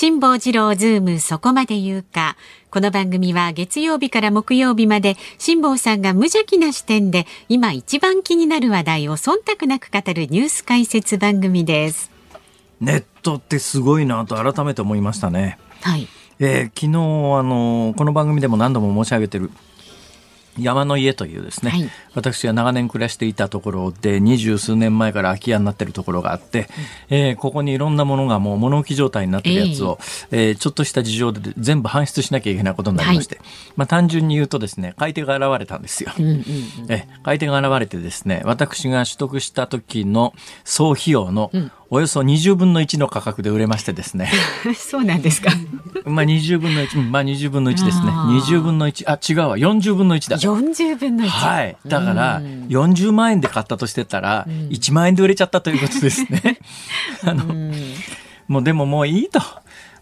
[0.00, 2.36] 辛坊治郎ズームそこまで言うか。
[2.70, 12.12] この番組は月曜日から木曜日まで辛坊さんが無邪気な視点で今一番気になる話題を忖度なく語るニュース解説番組です。
[12.80, 15.58] ネットってすごいなと改めて思いましたね。
[15.82, 16.06] はい。
[16.38, 16.86] えー、昨日
[17.36, 19.50] あのこの番組でも何度も申し上げてる
[20.58, 26.68] 山の家というですね、はい、私が長年暮らしていたところで二十数年前から空き家になっているところがあって、
[27.10, 29.98] うん、えー、ここにいろんなものがもう物置状態になってるやつを、
[30.30, 36.44] えー、えー、ちょっとした事情で全部搬出しなきゃいけないことになりまして、はい、まあ、単純に言うとですね買い手が現れたんですよ、うんうんうん、
[36.88, 40.34] え買い手が現れてですね私が取得した時の
[40.64, 44.30] 総費用の、うんおよそ20分の1の価格で売れましてですね。
[44.76, 45.50] そうなんですか。
[46.04, 48.10] まあ20分の1、まあ20分の1ですね。
[48.10, 50.36] 20分の1、あ、違うわ、40分の1だ。
[50.36, 51.28] 40分の1。
[51.28, 51.76] はい。
[51.86, 56.60] だから、40万円で買ったとしてたら、1万円で売れちゃったということですね。
[57.24, 57.72] あの、
[58.48, 59.40] もうでももういいと。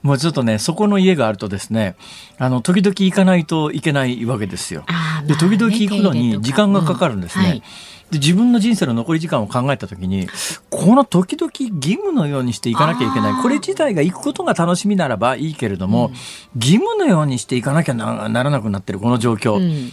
[0.02, 1.96] もうちょっとね、そこの家があるとですね、
[2.38, 4.84] あの、時々行かないといけないわけですよ。
[5.26, 7.44] で、時々行くのに時間がかかるんですね。
[7.44, 7.62] うんはい
[8.10, 10.28] で自分の人生の残り時間を考えた時に
[10.70, 13.42] この時々義務のようにしていかなきゃいけない。
[13.42, 16.12] これ自体が行くことが楽しみならばいいけれども、うん、
[16.60, 19.56] 義務のようにしていかなきゃならなくなってるこの状況。
[19.56, 19.90] うん。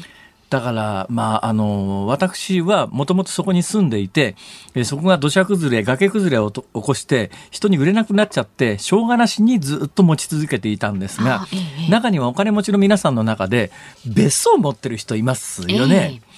[0.54, 4.36] だから、まあ、あの、私はもともとそこに住んでいて、
[4.76, 13.72] えそこが土砂崩れ、崖崩れを起こして、人に売れなくなっちゃって、しょうがなしにずっと持ち続けていたんですが、ええ、中にはお金持ちの皆さんの中で、
[14.06, 16.22] 別荘を持ってる人いますよね。
[16.22, 16.33] え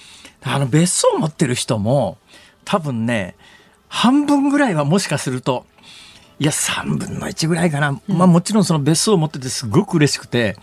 [0.46, 2.18] あの別荘を持ってる人も
[2.64, 3.36] 多分ね
[3.88, 5.66] 半分ぐらいはもしかすると
[6.38, 10.56] いや3分の1ぐらいかな、まあもちろんその別荘を持っててすごく嬉しくて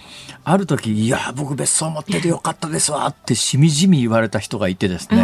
[0.44, 5.18] ある時いや僕別荘持っててよかったですわってしみじみ言われた人がいてですね、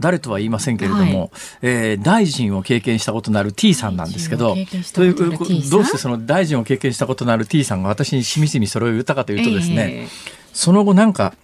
[0.00, 1.30] 誰とは言いませんけれども、はい、
[1.62, 4.54] えー、大臣を経験したことのある T さんなんですけど
[4.94, 5.14] という
[5.70, 10.08] どうしてその大臣を経験したことのある T さんが私にしみじみそれを言ったかというとですね、えー、
[10.54, 11.34] その後なんか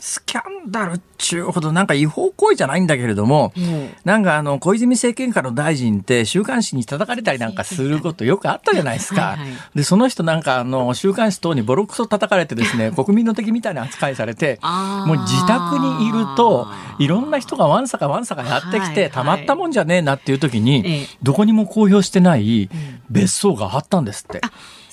[0.00, 9.22] スキャンダルっちゅうほどなんか違法行為じゃないんだけれども、うん、なんかあの小泉政権下の大臣って週刊誌に叩かれたりなんかすることよくあったじゃないですか。
[9.22, 16.68] はいはい、でその人なんかあの週刊誌等にボロクソ叩かれてですね 国民の敵みたいな扱いされてもう自宅にいると
[16.98, 22.68] いろんな人がわんさかわんさかやってきて、はいはい、たまったもんじゃねえなっていう時に、どこにも公表してない
[23.10, 24.40] 別荘があったんですって。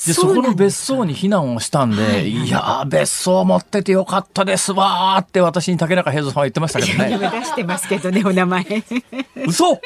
[0.06, 7.18] でそこの別荘に避難をしたんで、はいはい、いや別荘持っててよかったですわって私に竹中平蔵さんは言ってましたけどね。
[7.18, 8.66] 出してますけどねお名前。
[9.46, 9.80] 嘘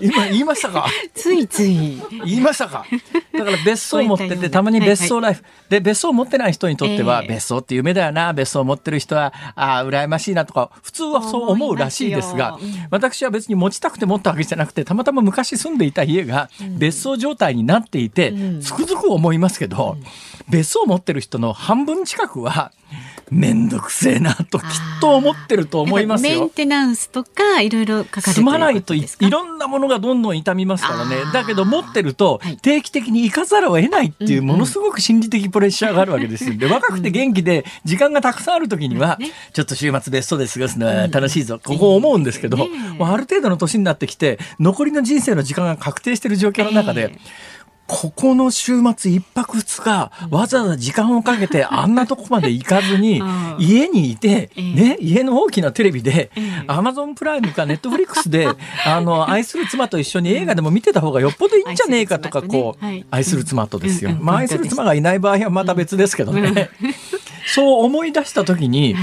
[0.00, 0.86] 今言いましたか？
[1.14, 2.00] ついつい。
[2.24, 2.84] 言いましたか？
[3.32, 8.32] だから別荘持っててたまに別荘ライフ、で別荘持ってない人にとっては、えー、別荘って夢だよな。
[8.32, 20.04] 別荘持ってる人はあ羨ましいなとか普通はそう思うらしいですが、うん、私は別に持ちたくて持ったわけじゃなくてたまたま昔住んでいた家が別荘状態になっていて、うん、つくづく思いますけど、うん、
[20.48, 22.72] 別荘持ってる人の半分近くは
[23.30, 24.64] 面倒くせえなときっ
[25.00, 26.40] と思ってると思いますよ。
[26.40, 31.16] メンテナンスとかいろいろかかる住まないといろんなものがどんどん傷みますからね。
[31.32, 36.56] だけど持ってると定期的に行かざるを得ないっていうものすごく心理的プレッシャーがあるわけです。
[36.56, 39.18] で若くて元気で時間がたくさんある時には
[39.52, 41.60] ちょっと週末別荘で過ごすのは楽しいぞ。
[41.62, 47.18] ここ思うんですけど、もうある程度の年になってきて残りの人生の時間が確定している状況の中で。
[47.90, 53.20] ここの週末一泊二日、わざわざ時間をかけてあんなとこまで行かずに、
[53.58, 56.30] 家にいて、ね、家の大きなテレビで、
[56.68, 58.46] アマゾンプライムかネットフリックスで、
[58.86, 64.16] あの、愛する妻と一緒に映画でも見てた方がよっぽどいいんじゃねえかとか、こう、愛する妻とですよ。
[64.20, 66.70] まあ、愛する妻がいない場合はまた別ですけどね。
[67.52, 68.94] そう思い出した時に、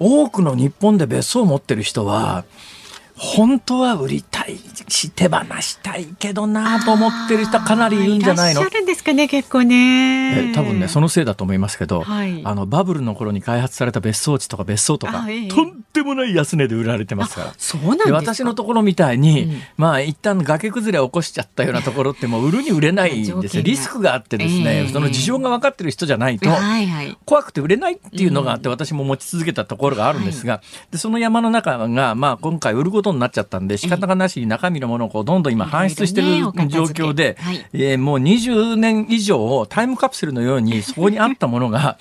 [0.00, 2.44] 多くの日本で別荘を持ってる人は、
[3.16, 4.58] 本当は売りたい
[4.88, 8.62] し手放したいけどなと思ってる人かなりいるんじゃないの？
[8.62, 10.52] いらっしゃるんですかね結構ね。
[10.52, 17.54] 多分ねそのせいだと思いますけど、はい、あのバブルの頃に開発された別荘地とか別荘とか、ええ、とんでもない安値で売られてますから。
[17.56, 23.62] そうなんで私のところみたいに、うん、まあ一旦崖崩れを起こしちゃったようなところってもう売るに売れないんですよ。
[23.64, 36.26] リスクがあってですね、え、その事情が分かってる人じゃないと、はいはい、怖くて売れないっていうのがあって、私も持ち続けたところがあるんですが、はい、でその山の中が、まあ、今回売ることになっちゃったんで仕方がなしに中身のものをこうどんどん今搬出してる
[36.68, 37.36] 状況で、
[37.72, 41.98] えー、もう20年以上タイムカプセルのようにそこにあったものが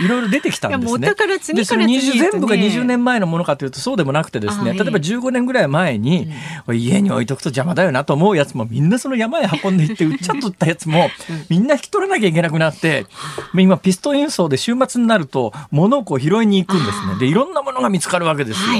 [0.00, 1.14] いろいろ出てきたんですね。
[1.14, 6.28] から次から次で、全部が20年前のものかというとそうでもなくてですね、例えば15年ぐらい前に、
[6.66, 11.10] うん、家に置いとくと邪魔だよなと思うやつもみんなその山へ運んでいって売っちゃっとったやつも
[11.48, 13.06] みんな引き取らなきゃいけなくなって、
[13.54, 17.14] 今ピストン輸送で週末になると物をこう拾いに行くんですね。
[17.18, 18.72] で、いろんなものが見つかるわけですよ。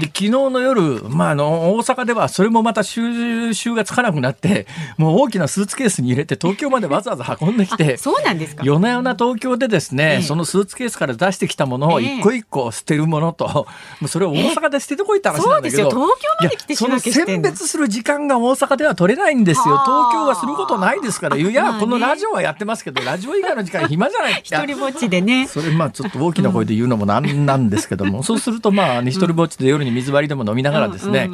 [0.00, 4.66] で、昨日の夜、まあ、あの、大阪ではそれもまた収集がつかなくなって、
[4.96, 8.62] もう大きなスーツケースに入れて東京までわざわざ運んできて、そうなんですか。
[8.64, 10.22] 夜な夜な東京でですね、え。
[10.22, 13.46] そのスーツケースから出してきたものを一個一個捨てるものと、
[14.00, 16.00] もうそれを大阪で捨ててこいって話なんだけど、東京
[16.40, 19.64] まで来てその選別する時間が大阪では取れないんですよ。
[19.64, 24.40] 東京はすることないですから、いや、このラジオはやってますけど、ラジオ以外の時間 暇じゃない。
[24.42, 25.46] 一人ぼっちでね。
[25.46, 31.30] それまあちょっと大きな声で言うのもなんなんですけども、そうするとまあ、一人ぼっちで夜に水割りでも飲みながらですね、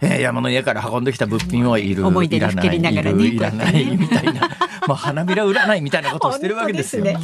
[0.00, 4.50] え山の家から運んできた物品をいる、思い出にふけりながらね、いらないみたいな。
[4.86, 7.04] まあ、花びら占いみたいなことをしてるわけですよ。
[7.04, 7.14] で、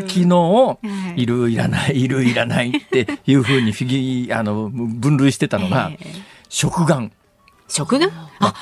[0.00, 0.67] 昨日、
[1.16, 1.26] い。
[1.26, 5.90] るいらない、 いるいらないっていうふうにフィギあの分類してたのが、
[6.48, 7.10] 食玩。
[7.68, 8.10] 食玩？
[8.40, 8.54] あ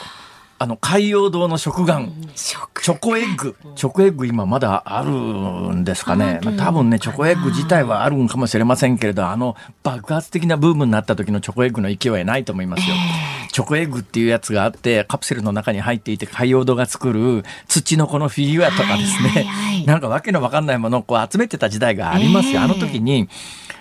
[0.59, 0.67] あ。
[0.67, 2.11] の海洋堂の食玩。
[2.35, 3.57] チョコエッグ。
[3.75, 23.31] チョコエッグ今まだあるんですかね、まあ、多分ねチョコエッグ自体はあるんかもしれませんけれどあの爆発的なブームになった時のチョコエッグの勢いはないと思いますよ、えー、チョコエッグっていうやつがあってカプセルの中に入っていて海洋堂が作る土のこのフィギュアとかですね、はいはいはい、なんかわけのわかんないものをこう集めてた時代がありますよ、えー、あの時に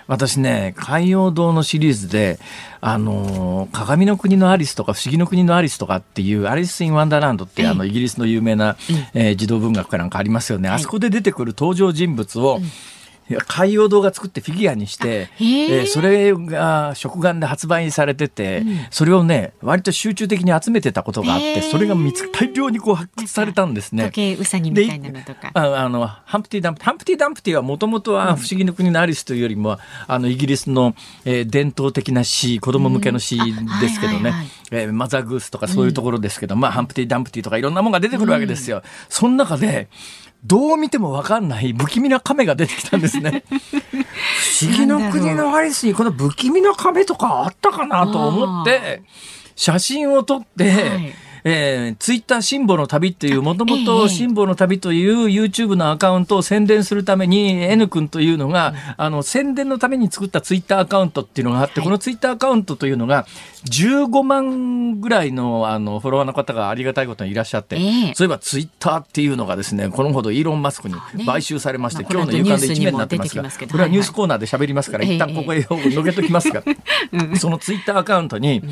[0.06, 2.38] 私ね、海洋堂のシリーズで、
[2.80, 8.76] あの、鏡の国のアリスとか不思議の国のアリスとかっていう、アリス・イン・ワンダーランドっていう、あの、イギリスの有名な、
[9.14, 10.68] えー、児童文学かなんかありますよね。
[10.68, 12.60] あそこで出てくる登場人物を、
[13.46, 24.04] 海洋堂が作ってフィギュアにして、えー、それが食玩で発売されてて、うん、それをね割と集中的に集めてたことがあって、それが見つ大量にこう発掘されたんですね。
[24.04, 25.50] 時計うさぎみたいなのとか。
[25.54, 30.94] ああのハンプティ・ダンプハンプティ・ダンプティはもともとは不思議の国のアリスというよりも、うん、あのイギリスの、
[31.24, 34.32] えー、伝統的な詩子供向けの詩ですけどね、
[34.70, 38.82] えー、マザーグースとかそういうところですけど、まあハンプティ・ダンプティとかいろんなものが出てくるわけですよ。
[39.08, 39.88] その中で
[40.44, 43.44] どう見ても分かんない不気味な亀が出てきたんですね。
[43.50, 49.02] 不思議の国のアリスにこの不気味な亀とかあったかなと思って
[49.54, 63.26] 写真を撮って、はいえー、ツイッター辛抱の旅っていう、もともと辛抱の旅という YouTube のアカウントを宣伝するために、N 君というのが、あの、宣伝のために作ったツイッターアカウントっていうのがあって、このツイッターアカウントというのが、
[63.70, 67.76] 15万ぐらいのあのフォロワーの方がありがたいことにいらっしゃって、
[68.16, 76.64] そういえばツイッターっていうのがですね、このほどイーロン・マスクに買収されまして、今日の夕刊で一面になってますが、これはニュースコーナーで喋りますから、一旦ここへのけときますが、
[77.38, 78.62] そのツイッターアカウントに、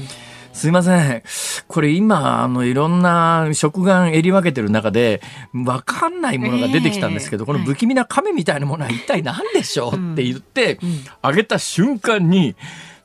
[0.55, 1.23] すいません。
[1.67, 5.21] これ今、あの、いろんな食玩襟分けてる中で、
[5.53, 10.79] わかんないものが出てきたんですけど、えー、この不気味な亀みたいなものは一体何でしょうって言って、
[11.21, 12.55] あ、げた瞬間に、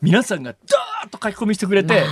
[0.01, 2.06] 皆さんがダーッと書き込みしてくれて、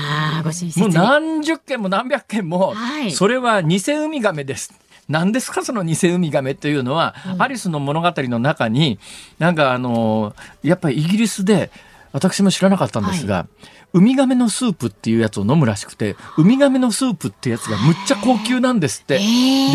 [0.76, 4.74] もう何十件も何百件も、はい、それは偽ウミガメです。
[5.08, 9.00] 何ですかその偽ウミガメというのは、うん、アリスの物語の中に
[9.40, 11.72] なんかあのやっぱりイギリスで
[12.12, 13.48] 私も知らなかったんですが、はい。
[13.94, 19.18] ウミガメのスープっていうやつを飲むらしくて、ウミガメのスープってやつがむっちゃ高級なんですって。
[19.18, 19.24] で、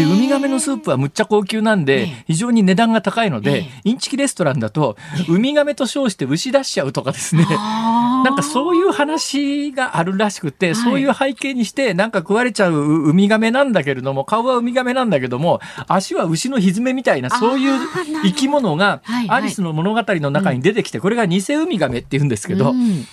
[0.04, 4.96] ウミガメのスープはむっちゃ高級なんで、非常に値段が高いので、インチキレストランだと、
[5.28, 7.46] ウミガメと称して牛出しちゃうとかですね。
[7.46, 17.80] なんかそういう話があるらしくて、そういう背景にして、なんか食われちゃうウミガメなんだけれども、顔はウミガメなんだけども、足は牛のひずめみたいな、そういう
[18.24, 22.72] 生き物が、アリスの物語の中に出てきて、これが偽ウミガメって言うんですけど、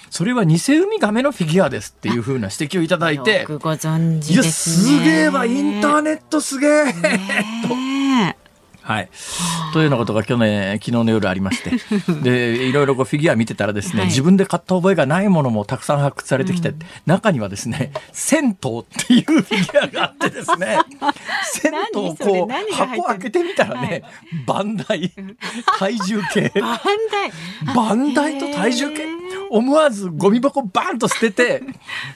[0.09, 3.45] それは偽ウミガメのフィギュアですっていうふうな指摘をいただいて、ね、
[4.33, 6.83] いや、すげえわ、インターネットすげえ、
[7.67, 7.75] と。
[8.89, 9.10] はい。
[9.72, 11.74] というようなことが去年、昨日の夜ありまして、
[12.24, 20.79] で、いろいろこうフィギュア見てたらですね、はい、自分で買った覚えがないものもたくさん発掘されてきて、うん、中にはですね、銭湯っていうフィギュアがあってですね、
[21.53, 24.01] 銭湯をこう、箱開けてみたらね、
[24.48, 25.12] バンダイ、
[25.77, 26.51] 体重計。
[26.60, 26.79] バン
[27.12, 27.75] ダイ。
[27.75, 29.05] バンダイと体重計。
[29.51, 31.62] 思わずゴミ箱バーンと捨てて、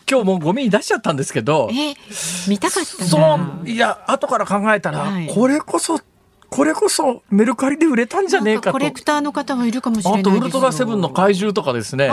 [0.10, 1.70] 今日もうゴミに出しちゃったんですけど、
[2.48, 6.00] 見たかったそう、いや、後から考えたら、はい、これこそ
[6.54, 8.72] これこそメルカリで売れたんじゃねえかと。
[8.74, 12.12] コレクターの方はいるかもしれないあとウルトラセブンの怪獣とかですね。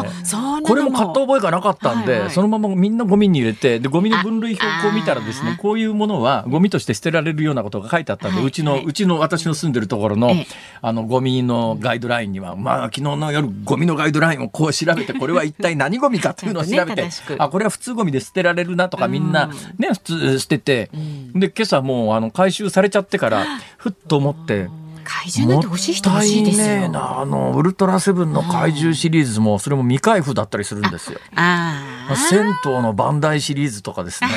[0.67, 10.33] これも買った覚えがなかったんで、はいはい、そのままみんなゴミに入れて、でゴミの分類表を見たらですね、こういうものはゴミとして捨てられるようなことが書いてあったんで、うちのうちの私の住んでるところの、
[10.81, 20.91] あのゴミのガイドラインには、まあ昨日の夜ゴミのガイドラインをこう調べて、これは一体何ゴミかというのを調べて、あこれは普通ゴミで捨てられるなとかみんなね普通捨てて、
[21.35, 23.45] で今朝もうあの回収されちゃってから
[23.77, 24.69] ふっと思って。
[25.03, 27.21] 怪獣なんて欲しい人欲しいですよ。
[27.21, 31.19] あのウルトラセブンの怪獣シリーズもそれも未開封だったりするんですよ。
[31.35, 32.17] ああ。
[32.17, 34.31] 銭湯のバンダイシリーズとかですね。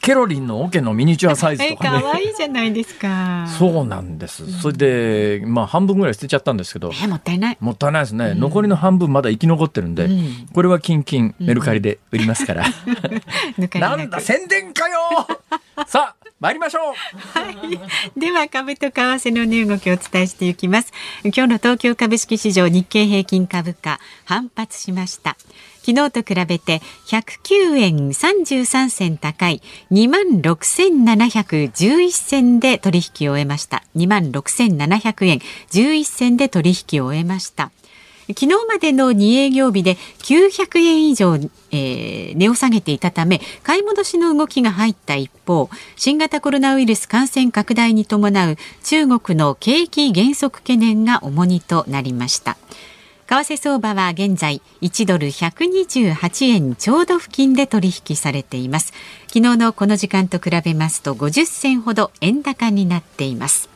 [0.00, 2.02] ケロリンのオケのミニチュアサイズとかね。
[2.02, 3.46] 可愛いじゃないですか。
[3.58, 4.50] そうなんです。
[4.60, 6.90] それで、まあ半分ぐらい捨てちゃったんですけど。
[7.02, 7.58] え、もったいない。
[7.60, 8.28] もったいないですね。
[8.28, 12.64] うん、残りの半分まだ生き残ってるんで、うん、これはキンキンメルカリで売りますから。
[13.58, 14.98] うん、なんだ、宣伝かよ
[15.86, 17.38] さあ、参りましょう。
[17.38, 18.18] はい。
[18.18, 20.90] では、株と為替の値動きをお伝えしていきます。
[21.22, 25.36] 今日の東京株式市場日経平均株価、反発しました。
[25.82, 35.38] 昨日と比べて109円33銭高い2万6711銭で取引を終えました2万6700円
[35.70, 37.72] 11銭で取引を終えました
[38.34, 41.34] 昨日までの2営業日で900円以上、
[41.70, 52.56] えー、値を下げていたため買い戻しの動きが入った一方新型コロナウイルス感染拡大に伴う中国の景気減速懸念が重荷となりました。
[53.30, 58.92] 為替相場は現在1ドル128円ちょうど付近で取引されています。
[59.28, 63.69] 昨日のこの時間と比べますと50銭ほど円高になっています。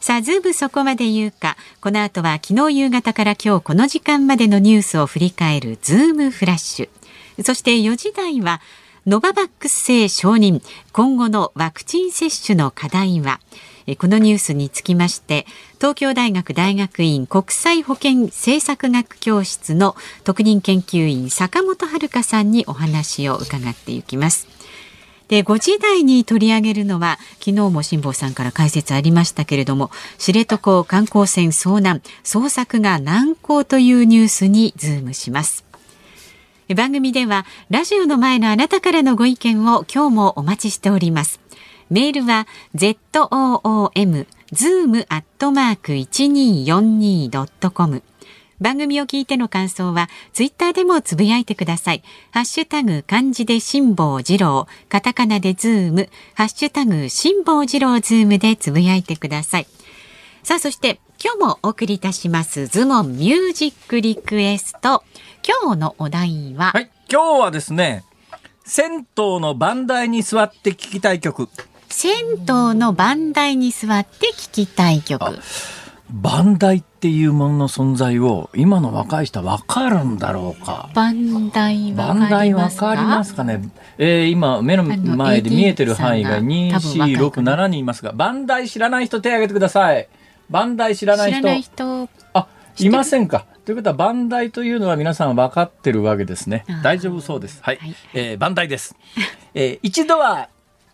[0.00, 1.56] さあ、ズームそこまで言うか。
[1.80, 7.42] この後は昨日夕方から今日この時間までのニュースを振り返るズームフラッシュ。
[7.42, 8.60] そして4時台は、
[9.06, 10.62] ノババックス製承認、
[10.92, 13.40] 今後のワクチン接種の課題は、
[13.96, 24.57] このニュースにつきまして東京大学大学院国際保健政策学教室の特任研究員坂本遥さんにお話を伺っていきます。
[25.28, 35.64] で5時台に取り上げるのは昨日も辛坊さんから解説ありましたけれども知床観光船遭難捜索が難航というニュースにズームします。
[36.76, 41.40] 番組ではラジオの前のあなたからのご意見を今日もお待ちしております。
[41.88, 48.02] メールは zoom zoom アットマーク 1242.com
[48.60, 52.02] 番組を聞いての感想はツイッターでもつぶやいてください。
[52.32, 59.66] ハッシュタグ漢字で辛坊治郎、カタカナでズーム、ハッシュタグ辛坊治郎ズームでつぶやいてください。
[60.42, 65.02] さあ、そして今日もお送りいたしますズームオンミュージックリクエスト。
[65.62, 68.04] 今日のお題は、はい、今日はですね、
[68.64, 71.48] 銭湯の番台に座って聞きたい曲。
[71.88, 72.14] 銭
[72.46, 75.24] 湯の番台に座って聞きたい曲。
[76.10, 80.88] 番台っていうものの存在を今の若い人は分かるんだろうか？
[80.94, 83.60] 番台番台分かりますかね？
[83.98, 90.08] えー、今目の前で見えてる範囲が2、4、6、7人いますが、番台知らない人手を挙げてください。
[90.48, 91.46] 番台知らない人。
[91.46, 92.48] ない人あ、
[92.78, 93.44] いませんか？
[93.66, 96.64] ということは番台というのは皆さん分かってるわけですね。
[96.82, 97.58] 大丈夫そうです。
[97.62, 97.76] はい。
[97.76, 98.96] はい、えー、番台です。
[99.52, 100.48] えー、一度は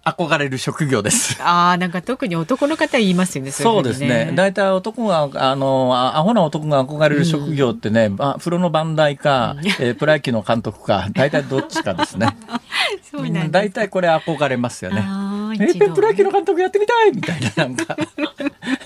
[0.04, 1.40] 憧れる職業です。
[1.42, 3.50] ああ、なんか特に男の方言いますよね。
[3.52, 4.32] そうですね。
[4.34, 12.37] 大体、ね、男が、あの、アホな男が憧れる職業ってね、うん、風呂の番台か、えー、プロ野球の監督か、大体どっちかですね。
[13.11, 15.06] そうなん大体これ憧れますよね。
[15.54, 17.96] えー、プロ野球の監督やってみたいみたいな、なんか。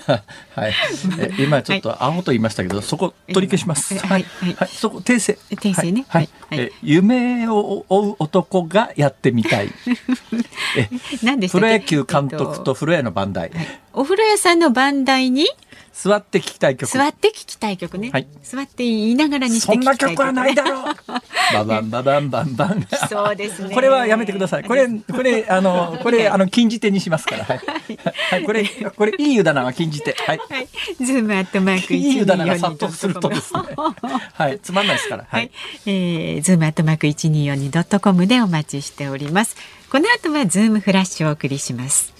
[0.55, 0.73] はい。
[1.19, 3.97] え今ちょっとアホと言いましたけど、そこ取り消します。
[3.99, 4.25] はい。
[4.57, 4.67] はい。
[4.67, 5.37] そこ訂正。
[5.51, 6.05] 訂正ね。
[6.07, 6.29] はい。
[6.51, 9.69] え夢を追う男がやってみたい。
[10.77, 10.89] え
[11.23, 13.51] 何でしたプロ野球監督と風呂屋の番台、
[13.93, 15.47] お風呂屋さんの番台に
[16.01, 16.89] 座って聞きたい曲。
[16.89, 20.95] 座って聞きたい曲ね、はい、座って居ながらにしてそんな曲はないだろう。
[21.53, 23.75] ババンババンバンバンそうですね。
[23.75, 24.63] これはやめてください。
[24.63, 27.43] これこれあのこれあの禁じ手にしますから。
[27.43, 27.59] はい、
[28.31, 28.65] はい、これ
[28.95, 30.13] これいい湯だなは禁じ手。
[30.13, 30.67] はい、はい、
[31.03, 33.59] ズームアットマークいい湯だなが殺到するとですね。
[34.33, 34.59] はい。
[34.59, 35.25] つまんないですから。
[35.27, 35.51] はい、はい、
[35.85, 39.57] えー、ズームアットマーク一二四二ドットコムでお待ちしております。
[39.91, 42.18] この後はズームフラッシュをお送りします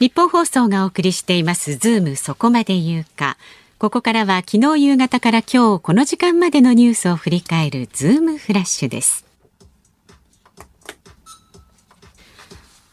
[0.00, 3.36] ニッポン放送がお送りしていますズームそこまで言うか。
[3.78, 9.26] ここからは昨日夕方から今日この時間までのニュースを振り返るズームフラッシュです。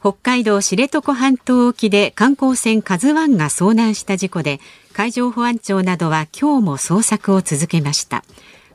[0.01, 4.59] 北海道知床半島沖で観光船カズワンが遭難した事故で
[4.91, 8.25] 海上保安庁などは今日も捜索を続けました。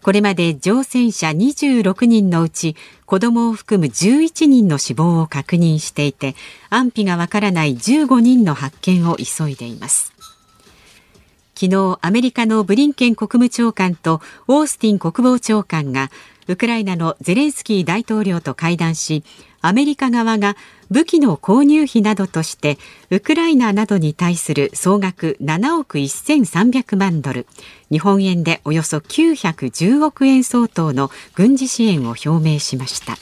[0.03, 6.35] これまで乗船者26人のうち子供を含む11人の死亡を確認していて
[6.71, 10.13] 安否がわからない15人の発見を急いでいます。
[11.55, 16.11] 昨日アメリカのブリンケン国務長官とオースティン国防長官が
[16.49, 19.25] ウクライナのゼレンスキー大統領と会談し
[19.61, 20.57] アメリカ側が
[20.91, 22.79] 武器の購入費などとして
[23.11, 27.47] ウクライナなどに対する総額7億1300万ドル
[27.91, 33.17] 日本円でおよそ910億円相当の軍事支援を表明しました。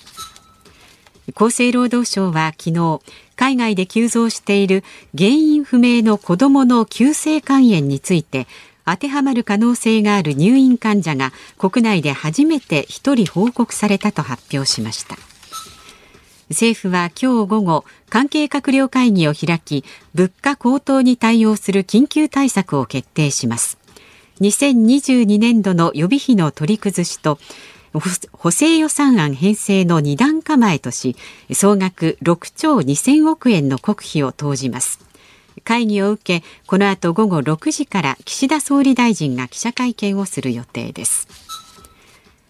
[1.34, 3.00] 厚生労働省は昨日
[3.36, 4.82] 海外で急増している
[5.16, 8.46] 原因不明の子どもの急性肝炎について
[8.84, 15.16] 当てはまる可能性がある入院患者が国内で初めて1人報告されたと発表しました。
[16.50, 19.84] 政府は今日午後関係閣僚会議を開き
[20.14, 23.78] 物価高騰に対応する緊急対策を決定します。
[24.40, 27.38] 2022年度の予備費の取り崩しと
[28.32, 31.16] 補正予算案編成の2段構えとし
[31.52, 35.09] 総額6兆2000億円の国費を投じます。
[35.70, 41.28] 会議を受けこの後午後6時から岸田総理大臣が記者会見をする予定です。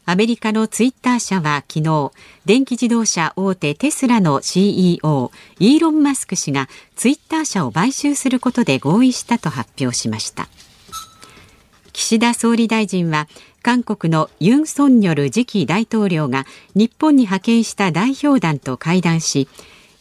[0.07, 2.13] アメリカのツイッター社は昨日
[2.47, 10.49] 電気自動車大手テスラの CEO イーロン・マスク氏がツイッター社を買収することで合意したと発表しました。
[11.93, 13.29] 岸田総理大臣は
[13.63, 19.47] 韓国のユン・ソンニョル次期大統領が日本に派遣した代表団と会談し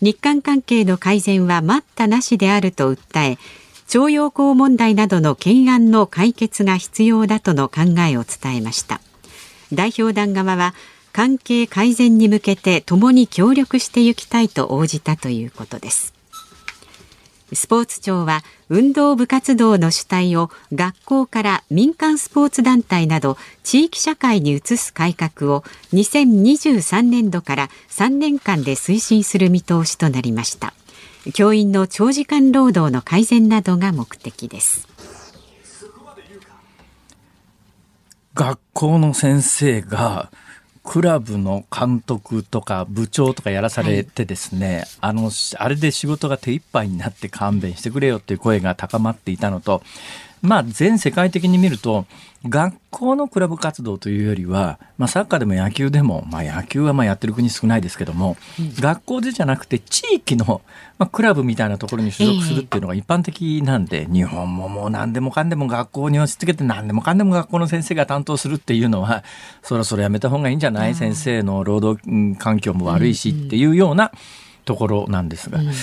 [0.01, 3.37] 日韓関係の改善は待ったなしであると訴え
[3.87, 9.01] 徴用工問題などの懸案の解決が必要だとの考えを伝えました。
[9.73, 10.73] 代表団側は
[11.11, 16.18] 関係改善に向けて共に協力していきたいと応じたということです。
[17.53, 25.63] スポーツ庁は運動部活動の主体を学校から民間スポーツ団体など地域社会に移す改革を
[25.93, 30.73] 2023年度から3年間で推進する見通しとなりました。
[31.33, 34.87] 教員の長時間労働の改善などが目的です。
[38.35, 40.31] 学校の先生が
[40.83, 49.81] クラブの監督とか部長とかやらされてですね、はい、あの、あれで仕事が手一杯になって勘弁してくれよっていう声が高まっていたのと、
[50.41, 52.05] まあ、全世界的に見ると、
[52.47, 60.61] 学校のクラブ活動というよりは、まあ、サッカーでも野球でも、まあ、野球はまあやってる国少ないですけども、うん、学校でじゃなくて地域の、
[60.97, 69.23] まあ、クラブみたいなところに所属するっていうのが一般的なんで、えー、日本ももう何でもかんでも学校に押し付けて何でもかんでも学校の先生が担当するっていうのは、
[69.61, 74.11] そろそろやめた方がいいんじゃない、先生の労働環境も悪いしっていうような
[74.63, 75.73] ところなんですが、うん、ま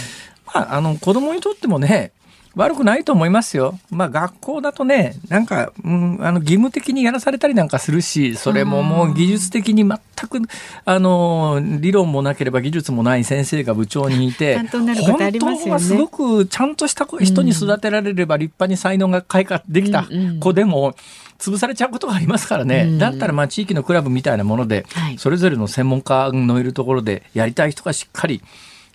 [0.54, 2.12] あ、あの子供にとってもね、
[2.56, 3.78] 悪くないと思いますよ。
[3.90, 10.40] まあ学校だとね、なんか、うん、あの義務的にやらされたりなんかするし、それももう技術的に全く、
[10.86, 20.06] あの、理論もなければ技術もない先生が部長にいて、 本当はすごくちゃんとした人に育てられれば立派に才能が開花できた
[20.40, 20.94] 子でも、
[21.38, 24.86] 潰されちゃうことがありますからね、だったらまあ地域のクラブみたいなもので、
[25.18, 28.40] それぞれの専門家のいるところでやりたい人がしっかり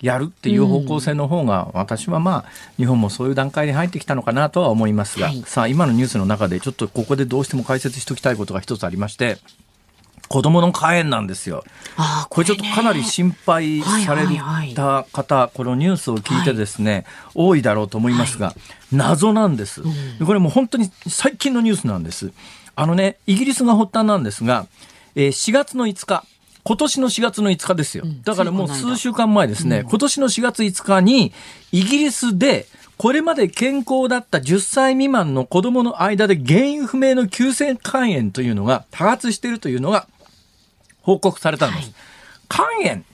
[0.02, 2.44] やるっていう方向性の方が、私はまあ
[2.76, 9.38] 日本もそういう段階に入ってきたのかなとは思いますが、はい、さあ今のニュースの中でちょっとここでどうしても解説しておきたいことが一つありまして
[10.32, 11.62] 子供の肝炎なんですよ。
[12.30, 14.26] これちょっとかなり心配され
[14.74, 18.54] た方、このニュースを聞いてですね、多いだろうと思いますが、
[18.90, 19.82] 謎なんです。
[20.24, 22.32] これも本当に最近のニュースなんです。
[22.74, 24.66] あのね、イギリスが発端なんですが、
[25.14, 26.24] えー、4月の5日、
[26.64, 28.04] 今年の4月の5日ですよ。
[28.24, 31.32] だからもう数週間前ですね、うん、今年の4月5日に、
[31.72, 32.66] イギリスで、
[32.98, 40.06] これまで健康だった10歳未満の子供の間で原因不明の急性肝炎というのが多発しているというのが
[41.00, 41.92] 報告されたんです。
[42.48, 43.04] はい、肝炎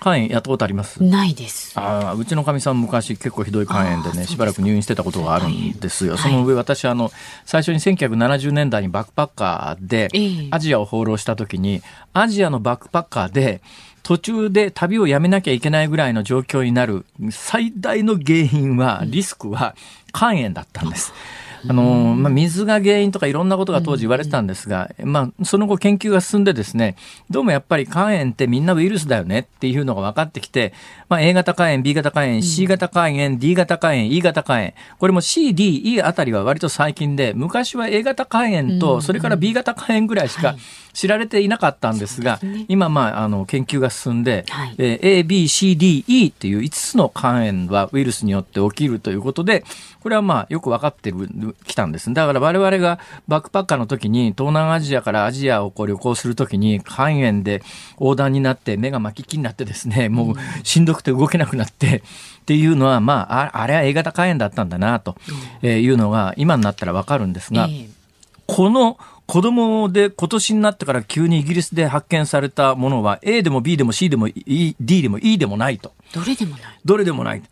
[0.00, 1.02] 肝炎やったことあります？
[1.02, 1.72] ないです。
[1.78, 7.10] あうちのかみさん昔結構ひどい肝炎でねしばらく入院してたことがあるんですよ、はい、その上私あの
[7.44, 10.08] 最初に1970年代にバックパッカーで
[10.50, 11.82] アジアを放浪した時に
[12.12, 13.60] アジアのバックパッカーで
[14.02, 19.74] 途中で旅をやめなきゃいけないぐらいの状況になる最大の原因はリスクは
[20.14, 21.12] 肝炎だったんです。
[21.42, 26.96] うんあの、まあ、水が原因とかいろんなことが当時言われてたんですが、まあ、その後研究が進んでですね、
[27.30, 30.72] どうもやっぱり肝炎ってみんなウイルスだよねっていうのが分かってきて、
[31.08, 40.54] まあ、A 型肝炎、B 型肝炎、C 型肝炎、D 型肝炎、E 型肝炎、これも C、D、E あたりは割と最近で、昔は A 型肝炎と、それから B 型肝炎ぐらいしか、
[40.98, 49.64] 知られていなかったんですが、今、まあ、あの研究が進んで、はい、えー、A、B、C、D、E っていう5つの肝炎はウイルスによって起きるということで、
[50.02, 51.12] これはまあよく分かって
[51.66, 52.12] きたんです。
[52.12, 57.62] だから我々がバックパッカーの時に東南アジアからアジアをこう旅行する時に肝炎で
[58.00, 62.02] 横断になって目が巻き気になってですね、もうしんどくて動けなくなって、
[62.42, 65.16] っていうのは、まあ、あれは A 型肝炎だったんだなと
[65.62, 67.68] いうのが今になったらわかるんですが、
[68.46, 75.92] この子供で今年になってから急にイギリスで発見されたものは A でも B でも C でも D でも E でもないと。
[76.14, 76.62] どれでもない。
[76.82, 77.42] どれでもない。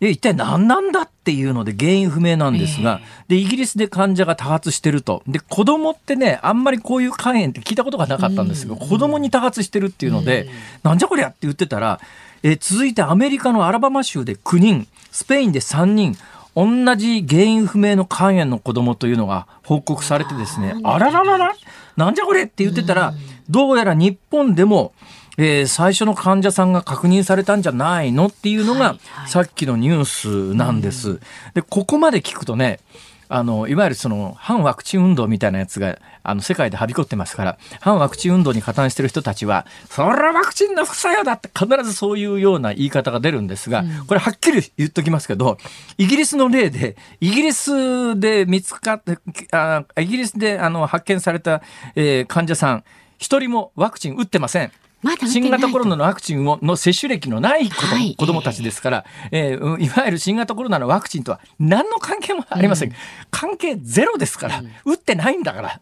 [0.00, 5.22] え、一体何なんだっていうので原因不明なんですが、えー、で、イギリスで患者が多発してると。
[5.26, 10.50] で、子供ってね、あんまりこういう肝炎って聞いたことがなかったんですが、うん、子供に多発してるっていうので、うん、
[10.82, 12.00] なんじゃこりゃって言ってたら、
[12.42, 16.16] え続いてアメリカのアラバマ州で9人、スペインで3人、
[16.54, 21.54] 同じ原因不明の肝炎の子供というのが報告されてですね、あらららら、
[21.96, 23.14] なんじゃこれって言ってたら、
[23.48, 24.92] どうやら日本でも、
[25.36, 28.96] えー、最初の患者さんが確認されたんじゃないのっていうのが、
[29.26, 30.04] さっきのニュー
[30.52, 31.20] スなんです。
[31.54, 32.80] で、ここまで聞くとね、
[33.28, 45.58] あのいわゆるその反ワクチン運動みたいなやつがあの世界ではびこってますから反ワクチン運動に加担してる人たちはそれはワクチンの副作用だって必ずそういうような言い方が出るんですが、これはっきり言っときますけど
[45.98, 49.18] イギリスの例でイギリスで見つかって
[49.50, 51.62] あイギリスであの発見された、
[51.94, 52.84] えー、患者さん
[53.18, 54.72] 一人もワクチン打ってません。
[55.06, 62.96] ま、新型コロナのワクチンをの接種歴のない子,、はい、子どもたちですから、えー、いわゆる新型コロナのワクチンとは何の関係もありません、うん、
[63.30, 65.80] 関係ゼロですから、打ってないんだから。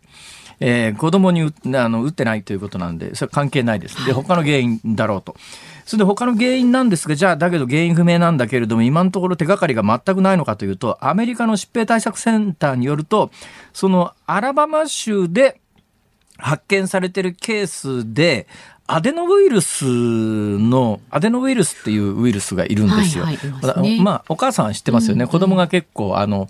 [0.61, 4.07] えー、子供にあの打ってないということなんで、それ関係ないです。
[4.07, 5.37] で、他の原因だろうと。
[5.85, 13.31] それで他の原因なんですが、じゃあ、だけど原因不明なんだけれども、今のところ手がかりが全くないのかというと、アメリカの疾病対策センターによると、
[13.73, 15.61] そのアラバマ州で
[16.39, 18.47] 発見されているケースで、
[18.87, 23.25] アデノウイルスのアデノウイルスっていうウイルスがいるんですよ。
[23.25, 25.21] はいはい、まあお母さん知ってますよね。
[25.21, 26.49] うんうん、子供が結構あの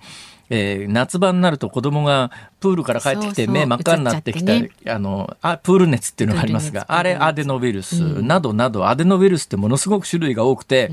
[0.51, 10.90] えー、夏場になると子供がプールから帰ってきて目真っ赤になってきた、ね、あのあプール熱っていうのがありますがあれアデノウイルスなどなど、うん、アデノウイルスってものすごく種類が多くて、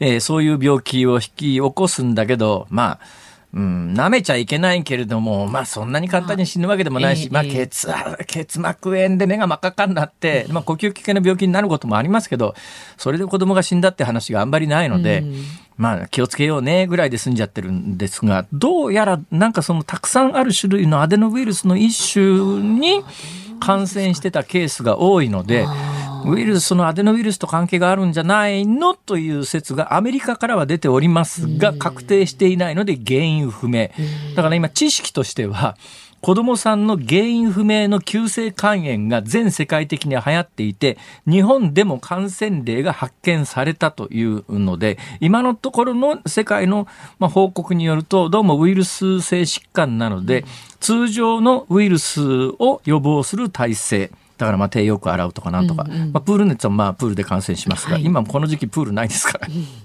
[0.00, 3.25] うん、えー、そういう病気を引き起こすんだけどまあ
[3.56, 7.88] うん、舐めちゃいけないけれども、まあそんなに簡単に死ぬわけでもないし、まあ血、
[8.26, 12.54] 結膜炎で目が真っ赤っかになって、まあ呼吸器系の病気になることもありますけど、
[12.98, 15.24] それで子供が死んだって話があんまりないので、
[15.78, 22.22] まあ気をつけようねぐらいで済んじゃってるんですが、どうやらなんかそのたくさんある種類のアデノウイルスの一種
[22.62, 23.02] に
[23.58, 25.66] 感染してたケースが多いので、
[26.26, 33.90] ウイルス、そのアデノウイルスと関係があるんじゃないのという説がアメリカからは出ておりますが、確定していないので原因不明。
[34.34, 35.76] だから今知識としては、
[36.20, 46.88] 子供さんの原因不明の急性肝炎が全世界的に流行っていて、日本でも感染例が発見されたというので、今のところの世界の
[47.20, 50.44] 報告によると、どうもウイルス性疾患なので、
[50.80, 52.22] 通常のウイルス
[52.58, 59.48] を予防する体制、だからまあ手よく洗うとかなんとか、うんうん、まあ、プール熱はまあプールで感染しますが、はい、今この時期プールないですから。
[59.48, 59.66] うん。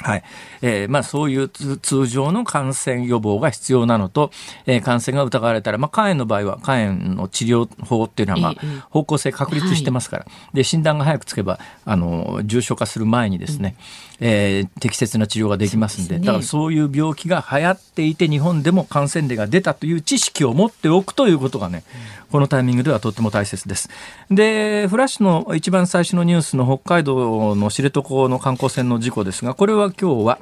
[0.00, 0.24] はい。
[0.60, 4.32] えーまあ、そういう通常の感染予防が必要なのと、
[4.66, 8.54] えー、感染が疑われたら、まあ、肝炎の場合は肝炎の治療法っていうのは、まあ、
[8.90, 21.84] 方向性確立してますから、はい、で診断が早くつけばあの重症化する前にですね、うん、えー、適切な治療ができますんで、ね、だからそういう病気が流行っていて日本でも感染例が出たという知識を持っておくということがね、
[22.24, 23.88] うん、このタイミングではとっても大切です。
[24.30, 30.38] でフラッシュの一番最初のニュースの北海道の知床の観光船の事故ですがこれは今日は、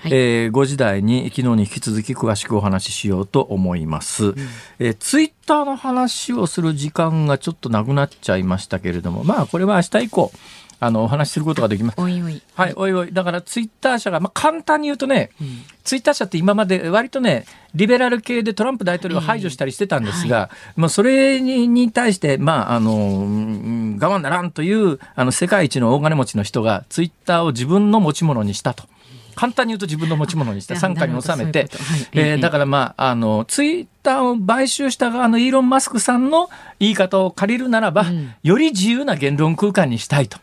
[0.00, 4.34] はい、えー、5時台に昨日に引き続き詳しくお話ししようと思います、うん、
[4.78, 10.32] えー、ツイッターの話をする時間がちょっとなくなっちゃいましたけれどもまあこれは明日以降
[10.78, 12.00] あのお話しすることができます。
[12.00, 12.42] おいおい。
[12.54, 13.12] はい、おいおい。
[13.12, 28.84] だからツイッター社が、まあ、簡単に言うとね、うん、ツイッター社って今まで割とね、リベラル系でトランプ大統領を排除したりしてたんですが、えーはい、まあ、それに対して、まあ、あの、我慢ならんという、あの、世界一の大金持ちの人がツイッターを自分の持ち物にしたと。
[29.36, 31.68] 簡単に言うと自分の持ち物にして傘下に収めて、
[32.12, 36.48] えー、だからまあ、あの、ツイッターを買収した側のイーロン・マスクさんの
[36.80, 40.38] 言い方を借りるならば、うん、より自由な言論空間にしたいと。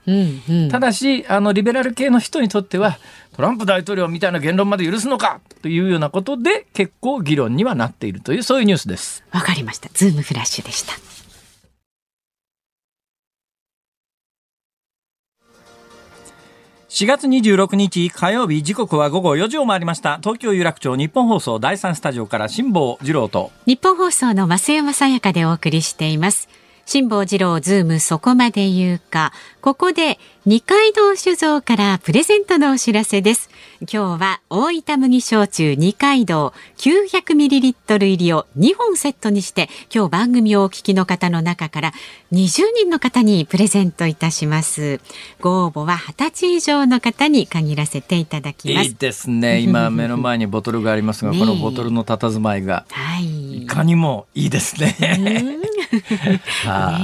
[0.70, 3.00] ただし、あの、リベラル系の人にとっては、
[3.36, 9.24] トランプ大統領みたいな言論まで許すのかというようなことで、結構議論にはなっているという、そういうニュースです。
[9.32, 9.90] わかりました。
[9.94, 11.13] ズームフラッシュでした。
[16.94, 20.20] 4月26日火曜日時刻は午後4時を回りました。
[20.20, 23.52] 東京有楽町ニッポン放送第3スタジオから辛坊治郎と。
[23.66, 26.50] ニッポン放送の増山さやかでお送りしています。
[26.86, 29.34] 辛坊治郎ズームそこまで言うか。
[29.64, 33.50] ここで二階堂酒造からプレゼントのお知らせです。
[33.80, 41.94] 今日は大分麦焼酎二階堂 900ml 入りを2本セットにして今日番組をお聞きの方の中から
[42.34, 45.00] 20人の方にプレゼントいたします。
[45.40, 48.88] ご応募は20歳以上の方に限らせていただきます。
[48.90, 49.60] いいですね。
[49.64, 55.64] 今目の前にボトルがありますが、このボトルの佇まいが、はい、いかにもいいですね。
[55.94, 56.42] ね、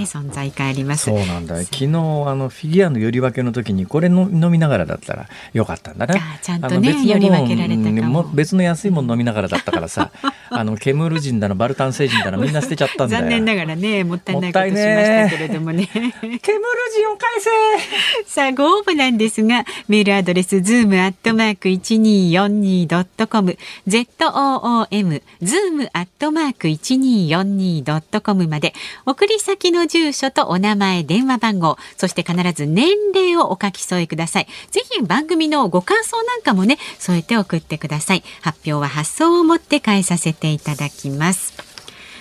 [0.06, 1.06] 存在感あります。
[1.06, 1.58] そうなんだ。
[1.64, 1.90] 昨日あ
[2.36, 6.16] のフィギュアのより分けの時にこれの飲みながらだったらよかったんだな。
[6.42, 10.12] ちゃんとねより分けられたも別の安いもの飲みながらだったからさ、
[10.50, 13.22] あのケムール人だのバルタン星人だのみんな捨てちゃったんだよ。
[13.22, 15.88] 残念ながらねもったいないことしましたけれどもね。
[15.88, 17.50] ケムール人を返せ。
[18.26, 23.58] さあご応募なんですがメールアドレスズームアットマーク一二四二ドットコム
[23.88, 28.74] z o o m ズームアットマーク一二四二ドットコムまで
[29.06, 34.48] 送り先の住所とお名前、電話番号、そして必ず年齢をお書き添えください。
[34.72, 38.24] ぜひ番組のご感想なんかもね、添えて送ってください。
[38.42, 41.54] 発表は発送をもって返させていただきます。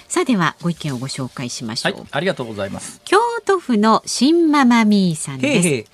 [0.08, 1.92] さあではご意見をご紹介しましょう。
[1.92, 3.00] はい、ありがとうございます。
[3.04, 5.90] 京都府の新ママミーさんです。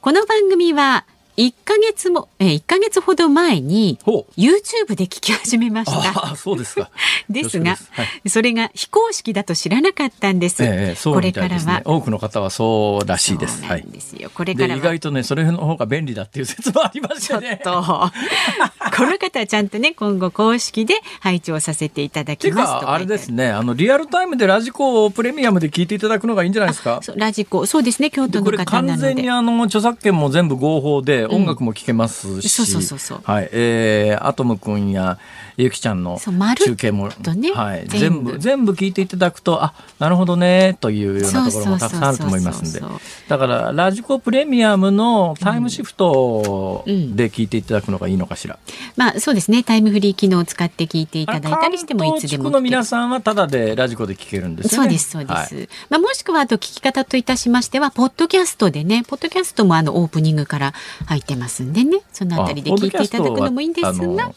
[0.00, 1.04] この番組は
[1.36, 3.98] 1ヶ月も、えー、1ヶ月ほど前に
[4.36, 6.32] YouTube で聞き始めました。
[6.32, 6.90] あそうですか。
[7.28, 10.64] ですが、はい、それが非公式だと知らなかったんです。
[10.64, 13.64] えー、これからは多くの方はそうらしいです。
[13.64, 13.84] はい。
[13.86, 14.30] ですよ。
[14.32, 17.60] これから意外とねそれの方が便利だっていう説もありますよね。
[17.64, 18.10] ちょっと
[18.96, 27.00] この方はちゃんとね今後公式で配置をさせていただきますとあれですねあのリアルタイムでラジコをプレミアムで聞いていただくのがいいんじゃないですか。
[27.16, 33.20] ラジコそうですね京都の方完全にあの著作権も全部合法で音楽も聴けますし、そうそうそうそう。
[33.24, 35.18] はい、えー、アトムくんや
[35.56, 38.38] ゆきちゃんの中継も、ね、はい、全部。
[38.38, 42.80] 全部聞いていただくとあなるほどねというようなところもたくさんあると思いますんで。
[43.28, 49.62] だからラジコプレミアムのタイムシフトで聞いていただくのがいいのかしら、うんうん、まあそうですね。
[49.62, 60.72] タイムフリー機能を使って聞いていただいたりしてもいつでもの皆さんはただでラジコで聞けるんです、ね、そうですそうです、はい、まあもしくはあと聞き方といたしましてはポッドキャストでねポッドキャストもあのオープニングから
[61.16, 62.00] 入ってますんでね。
[62.12, 64.32] そのあたりで聞いていただくのもいいんですが。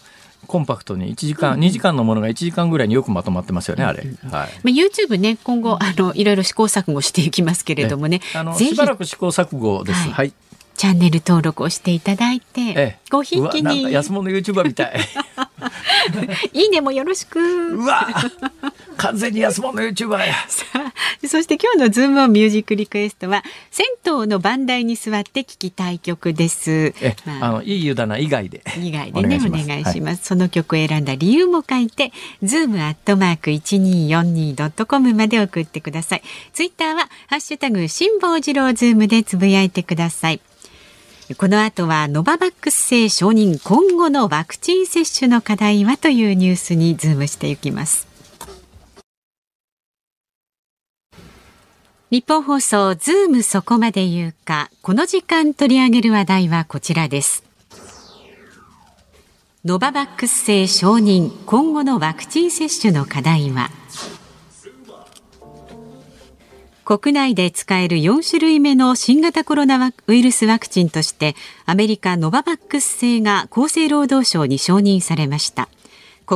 [0.48, 4.00] コンパクトに1時間、うん、2時間のものが1時間ぐらいによくまとまってますよね、あれ。
[4.00, 4.12] はい。
[4.32, 8.22] まあ、YouTube ね、今後、あの、いろいろ試行錯誤していきますけれどもね。
[8.34, 10.00] あの、しばらく試行錯誤です。
[10.00, 10.34] はい、はい。
[10.76, 13.92] チャンネル登録をしていただいて、ええ、ごひいきに。
[13.92, 15.00] 安物 YouTuber みたい。
[16.54, 17.40] いいねもよろしく。
[17.76, 18.08] うわ
[19.00, 20.36] 完全に安物 YouTuber や。
[21.26, 26.94] そして今日のズームオンミュージックリクエストは銭湯の番台に座って聞きたい曲です。
[27.02, 28.62] え、まあ、あのいい湯だな以外で。
[28.78, 32.12] 以外でねお願いします、はい、その曲を選んだ理由も書いて
[32.44, 36.24] ズームアットマーク一二四二ドットコムまで送ってください。
[36.54, 40.42] ツイッターはハッシュタグ辛坊治郎ズームでつぶやいてください。
[41.38, 48.09] この後はノババックス製承認今後のワクチン接種の課題はというニュースにズームしていきます
[52.12, 54.72] ニッポン放送ズームそこまで言うか。
[54.82, 57.44] この時間取り上げる話題はこちらです。
[59.64, 61.30] ノババックス製承認。
[61.46, 63.70] 今後のワクチン接種の課題は？
[66.84, 71.36] 国内で使える4種類目の新型コロナウイルスワクチンとして
[71.68, 75.70] アメリカノババックス製が厚生労働省に承認されました。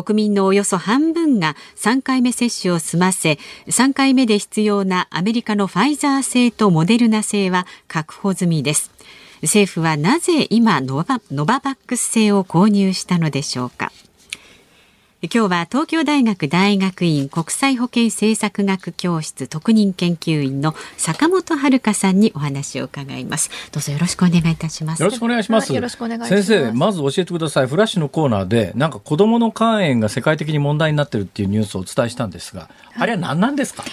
[0.02, 8.90] 国民のおよそ半分が3回目接種を済ませ3回目で必要なアメリカのファイザー製とモデルナ製は確保済みです。
[9.44, 13.92] 政府はなぜ今ノバノババックス製を購入したのでしょうか？
[15.32, 23.50] 今日は東京大学大学院国際保健政策学教室特任研究員の坂本遥さんにお話を伺います。
[23.72, 25.02] どうぞよろしくお願いいたします。
[25.02, 25.74] よろしくお願いします。
[25.74, 26.44] よろしくお願いします。
[26.44, 27.68] 先生まず教えてください。
[27.68, 33.84] フラッシュのコーナーでなんか子供の肝炎が世界的に問題になってるっていうニュースをお伝えしたんですが、あれは何なんですか？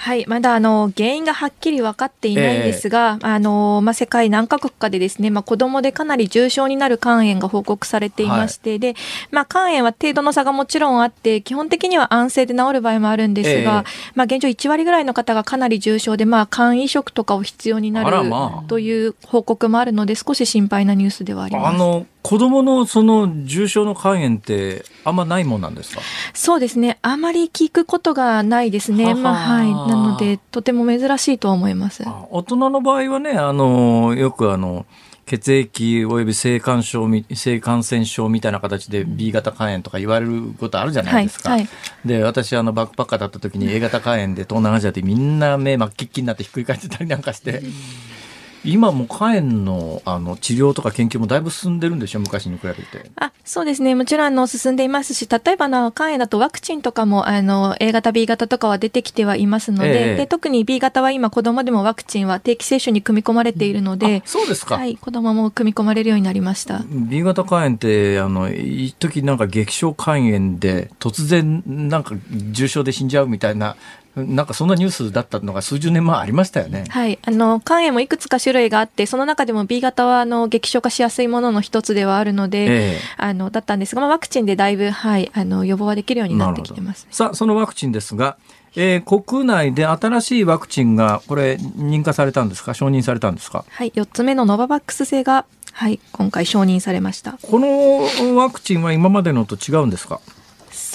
[0.00, 8.94] はい、まだあの原因がはっきり分かっていないんですが、えー、あのまあ世界何カ国かでですね、まあ子供でかなり重症になる肝炎が報告されていまして、はい、で、
[9.32, 18.30] まあ肝炎は程度の差がもちろんあって、基本的には安静で治る場合もあるんですが、えー、まあ現状1割ぐらいの方がかなり重症で、まあ肝移植とかを必要になる
[18.68, 21.74] という報告もあるので、少し心配なニュースではあります。
[21.74, 26.02] あの子供のその重症の肝炎ってあんまないもんなんですか？
[26.34, 26.98] そうですね。
[27.00, 29.06] あまり聞くことがないですね。
[29.06, 29.70] はまあ、はい。
[29.72, 32.04] なので、とても珍しいと思います。
[32.30, 34.84] 大人の場合はね、あの、よくあの、
[35.24, 41.50] 血液および性感症性感染症みたいな形で B 型肝炎とか言われることあるじゃないですか。
[41.50, 41.68] はいはい、
[42.08, 47.62] で私あのバックパッカーだった時に A 型肝炎で東南アジアでみんな目真っきっきになってひっくり返ってたりなんかして。
[48.64, 52.20] 今も肝炎のあの治療とか研究もだいぶ進んでるんでしょ？
[52.20, 53.10] 昔に比べて。
[53.16, 53.94] あそうですね。
[53.94, 66.84] もちろんあの進んでいますし例えばの肝炎だとワクチンとかもあの A 型 B 型とかは出てきてはいますのでえー、で特に B 型は今子供でもワクチンは定期接種に組み込まれているので、そうですか、はい、子供も組み込まれるようになりました。
[66.88, 73.76] B 型肝炎ってあの一時なんか激症肝炎で突然なんか重症で死んじゃうみたいな
[74.26, 76.84] なんかそんなニュースだったのが数十年前ありましたよね。
[76.88, 77.18] はい。
[77.24, 88.36] あの、肝炎もいくつか種類があって、その中でも B 型は、あの、激症化しやすいものの一つではあるので、えー、あの、だったんですが、まあ、ワクチンでだいぶ、はい、あの、予防はできるようになってきてます、ね、さあ、そのワクチンですが、
[88.76, 92.74] えー、国内で新しいワクチンがこれ認可されたんですか？
[92.74, 93.64] 承認されたんですか？
[93.70, 97.38] はい4つ目のノババックス製がはい今回承認されました。
[97.42, 100.20] このワクチンは今までのと違うんですか？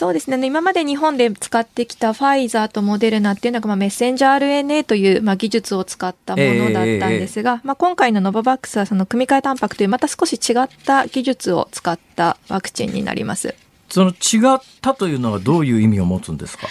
[0.03, 0.45] そうですね。
[0.45, 13.55] 今まで日本で使ってきたファイザーとモデルナっていうのが、まあ、メッセンジャー RNA という、まあ、技術を使ったものだったんですが、えー、まあ、今回のノババックスはその組み換えタンパクというまた少し違った技術を使ったワクチンになります。
[13.87, 16.67] その違ったというのはどういう意味を持つんですか？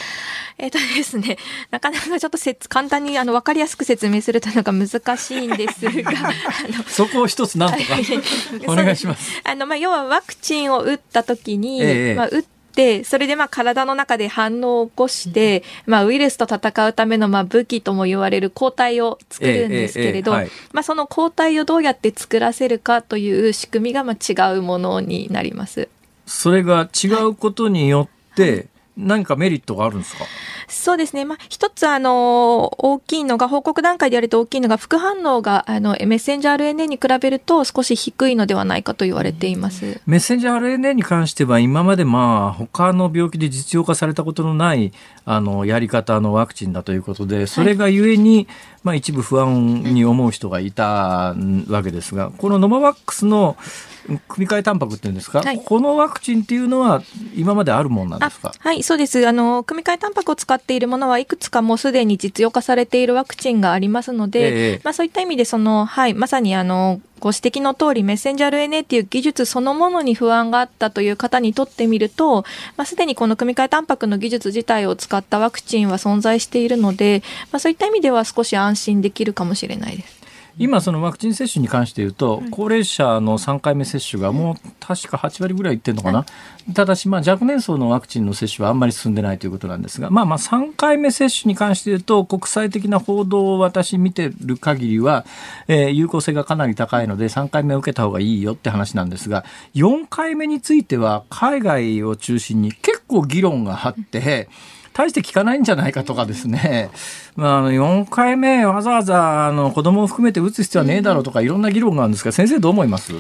[0.58, 1.38] えっ、ー、とですね、
[1.70, 6.12] なかなかちょっとせ簡単にあの分かりやすく説明するというのが難しいんですが、
[6.86, 7.94] そこを一つなんとか
[8.70, 9.40] お願いします。
[9.42, 25.88] あのまあ要はワクチンを打った時に、えー、まあ打ってそれでまあ体の中で反応を起こして、まあ、ウイルスと戦うためのまあ武器とも言われる抗体を作るんですけれど、まあ、その抗体をどうやって作らせるかという仕組みがまあ違うものになります。
[26.26, 30.24] それが違うことによって、はい何かメリットがあるんですか？
[30.68, 31.24] そうですね。
[31.24, 40.00] まあ、一つ、あの、大きいのが、報告段階でやると大きいのが、副反応が、あの、メッセンジャー RNA に比べると少し低いのではないかと言われています。
[40.06, 44.92] メッセンジャー RNA に関しては、今までまあ、他の病気で実用化されたことのない、
[45.24, 48.46] あの、やり方のワクチンだということで、それがゆえに、はい、
[48.84, 51.34] まあ、一部不安に思う人がいた
[51.68, 53.56] わけですが、このノババックスの、
[54.06, 57.02] 組み換えタンパクっていうんですか、はい、このワクチンっていうのは
[57.34, 58.52] 今まであるものなんですか？
[58.58, 59.26] はいそうです。
[59.26, 72.42] あの組み換えタンパクを使っているものはいくつかもうすでに実用化されているワクチンがありますので、えー、まあ、そういった意味でその、はい、まさにあのご指摘の通りメッセンジャー RNA っていう技術そのものに不安があったという方にとってみると、
[72.76, 80.21] まあ、すでにこの組み換えタンパクの技術自体を使ったワクチンは存在しているので、まあ、そういった意味では少し安心できるかもしれないです。
[80.58, 86.26] 今、そのワクチン接種に関して言うと、高齢者の3回目接種がもう確か8割ぐらいいってるのかな、
[86.74, 95.24] ただし、まあ、若年層のワクチンの接種はあんまり進んでないということなんですが、まあ、まあ3回目接種に関して言うと、国際的な報道を私見てる限りは、
[95.68, 104.48] えー、有効性がかなり高いので、3回目を受けた方がいいよって話なんですが、4回目については、海外を中心に結構議論があって、
[104.92, 106.90] 大して効かないんじゃないかとかですね、
[107.36, 113.12] まあ、あの4回目わざわざあの子供を含めて打つ必要はねえだろうとかいろんな議論があるんですが先生どう思います？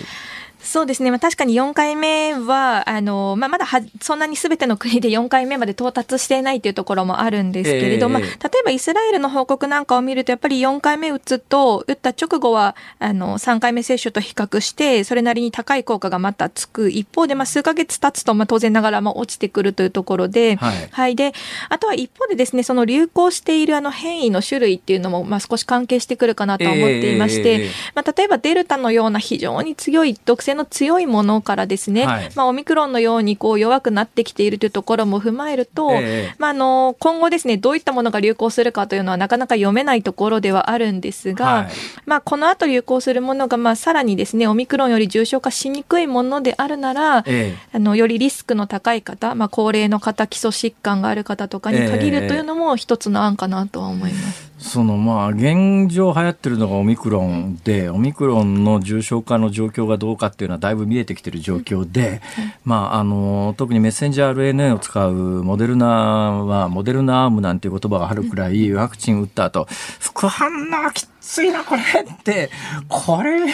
[0.62, 16.90] そうですね、まあ、確かに4回目は、あのまあ、まだはそんなにすべての国で4回目まで到達していないというところもあるんですけれど、えー、まあ、例えばイスラエルの報告なんかを見ると、やっぱり4回目打つと、打った直後はあの3回目接種と比較して、それなりに高い効果がまたつく。
[16.90, 21.32] 一方で、まあ、数か月経つと、まあ、当然ながらまあ落ちてくるというところで、はい、はい、で
[21.68, 41.68] あとは一方でですね、その流行しているあの変異の種類っていうのも、まあ、少し関係してくるかなと思っていまして、えー、まあ、例えばデルタのような非常に強い、毒性の強いものからですね、はい、まあ、オミクロンのようにこう弱くなってきているというところも踏まえると、えー、まあ、あの今後ですねどういったものが流行するかというのはなかなか読めないところではあるんですが、はい、
[42.06, 54.51] まあ、この後流行するものがまあさらにですねオミクロンより重症化しにくいものであるなら、えー、あのよりリスクの高い方、まあ、高齢の方基礎疾患がある方とかに限るというのも一つの案かなとは思います。
[54.62, 62.22] そのまあ現状流行ってるのがオミクロンでオミクロンの重症化の状況がどうかっていうのはだいぶ見えてきてる状況で、
[62.64, 69.66] まあ、あの特にメッセンジャー RNA を使うモデルナはモデルナアームなんていう言葉があるくらいワクチン打った後
[69.98, 72.50] 副反応きついなこれって
[72.88, 73.52] これな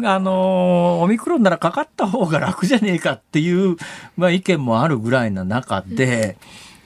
[0.00, 3.76] らあのオミクロンならかかった方が楽じゃねえかっていう、
[4.16, 6.38] まあ、意見もあるぐらいな中で、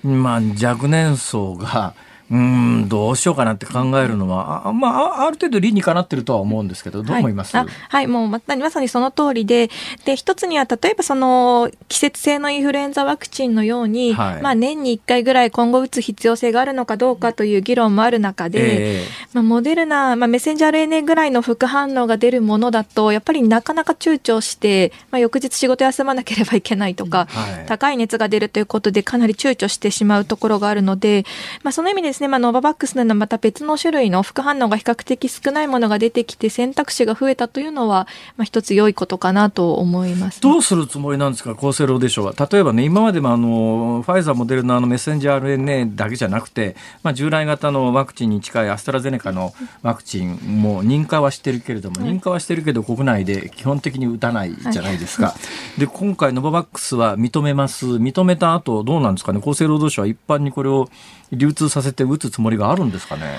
[0.02, 1.94] まあ、若年層が
[2.30, 9.70] うんどうしようかなって考えるのはあ,、まあ、ある程度理にかなってるとは思うんですけどどう思います、はい、はい、もうままさにその通りで
[10.04, 31.24] で一つには例えばその季節性のインフルエンザワクチンのように、はい、まあ、年に1回ぐらい今後打つ必要性があるのかどうかという議論もある中で、えー、まあ、モデルナ、まあ、メッセンジャー RNA ぐらいの副反応が出るものだとやっぱりなかなか躊躇して、まあ、翌日仕事休まなければいけないとか、はい、高い熱が出るということでかなり躊躇してしまうところがあるので、
[31.62, 41.52] まあ、その意味ですね、まあ、ノババックスのようなまた別の種類の副反応が比較的少ないものが出てきて選択肢が増えたというのは、まあ、一つ良いことかなと思います、ね、どうするつもりなんですか？
[41.52, 42.34] 厚生労働省は。
[42.50, 49.52] 例えばね今までもあのファイザーモデルナのメッセンジャー RNA だけじゃなくて、まあ、従来型のワクチンに近いアストラゼネカの
[49.82, 55.34] ワクチンも認可はしてるけれども、認可はしてるけど国内で基本的に打たないじゃないですか、は
[55.76, 57.86] い、で今回ノババックスは認めます。
[57.86, 59.40] 認めた後どうなんですかね？
[59.40, 60.88] 厚生労働省は一般にこれを
[61.32, 63.38] 流通させて打つつもりがあるんですかね？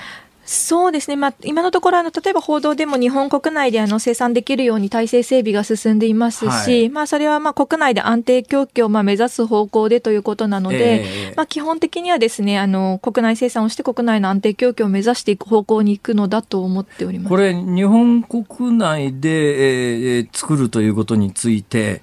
[0.50, 17.28] そうですね、まあ、今のところあの、例えば報道でも日本国内であの生産できるように体制整備が進んでいますし、はい、まあ、それはまあ国内で安定供給をまあ目指す方向でということなので、えー、まあ、基本的にはですねあの国内生産をして国内の安定供給を目指していく方向に行くのだと思っております。
[17.28, 22.00] これ、日本国内で、えー、作るということについて、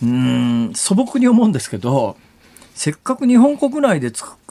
[0.00, 2.16] うん素朴に思うんですけど、
[2.76, 4.43] せっかく日本国内でつつ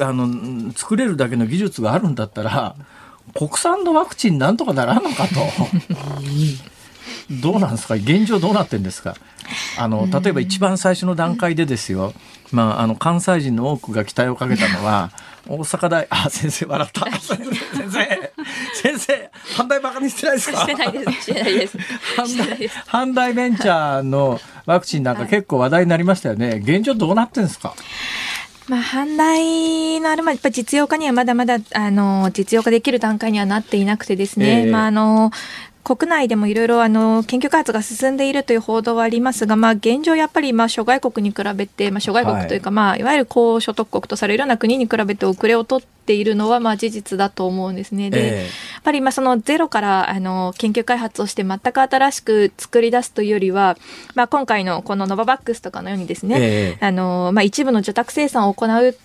[0.00, 2.74] あの作れるだけの技術があるんだったら
[3.34, 5.34] 国産のワクチンなんとかならんのかと。
[7.40, 7.94] どうなんですか？
[7.94, 9.14] 現状どうなってんですか？
[9.78, 12.12] あの例えば一番最初の段階でですよ、
[12.50, 15.10] まあ、あの関西人の多くが期待をかけたのは
[15.46, 17.10] 大阪大あ先生笑った。
[17.20, 17.38] 先
[17.90, 18.32] 生
[18.74, 20.58] 先生阪大バカにしてないですか？
[20.60, 21.22] してないです。
[21.22, 21.78] してないです。
[22.88, 26.60] 阪大ベンチャーのワクチンなんか結構話題になりましたよね。
[26.62, 27.74] 現状どうなってんですか？
[28.72, 35.30] まあ、販売のあるまで、やっぱ実用化にはまだまだ、あの、実用化できる段階にはなっていなくてですね、えー、まあ、あの、
[35.84, 42.74] 国内でもいろいろあの研究開発が進んでいるという報道はありますが、まあ、現状やっぱりまあ諸外国に比べて、まあ、諸外国というか、はい。
[42.74, 48.10] まあ、いわゆる高所得国とされるような国に比べて遅れを取っているのはまあ事実だと思うんですね。
[48.10, 53.76] で、えー、やっぱりまあそのゼロからあの研究開発をして全く新しく作り出すというよりは、
[54.14, 58.96] まあ、今回のこのノババックスとかのようにですね、えー、あのまあ、一部の受託生産を行う、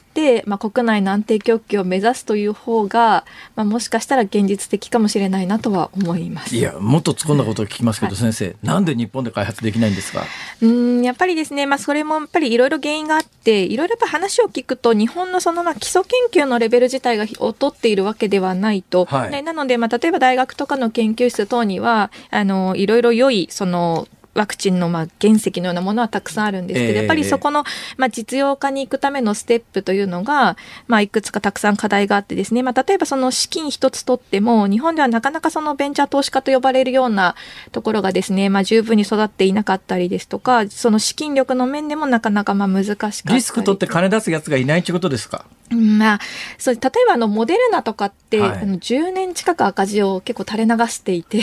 [0.46, 3.24] まあ、国内の安定供給を目指すという方が、
[3.56, 6.56] まあ、もしかしたら現実的かもしれないなとは思います。
[6.56, 10.24] いやもっと突っ込んだことを聞きますけど、はい、先生なんで日本で開発できないんですか？
[10.62, 16.02] うんやっぱりですね、まあ、それもやっぱりいろいろ原因があっていろいろやっぱ話を聞くと日本のそのまあ基礎
[16.32, 24.08] 研究のレベル自体が劣っているわけではないと、はい、なので、まあ、例えば大学とかの研究室等にはあのいろいろ良いその
[24.38, 27.64] ワクチンのまあ原石のようなものはたくさんあるんですけど、やっぱりそこの
[27.98, 30.56] まあ実用化に行くためのステップというのが、
[30.88, 37.36] まあ、いくつかたくさん課題があってですね、まあ、例えばその資金一つとっても、日本ではなかなかそのベンチャー投資家と呼ばれるような
[37.72, 45.46] ところがですね、まあ、十分に育っていなかったりですとか、その資金力の面でもなかなかまあ難しかったリスク取って金出すやつがいないということですか？
[45.70, 46.20] まあ、
[46.58, 51.42] そう例えばあのモデルナとかって、はい、あの10年近く赤字を結構垂れ流していて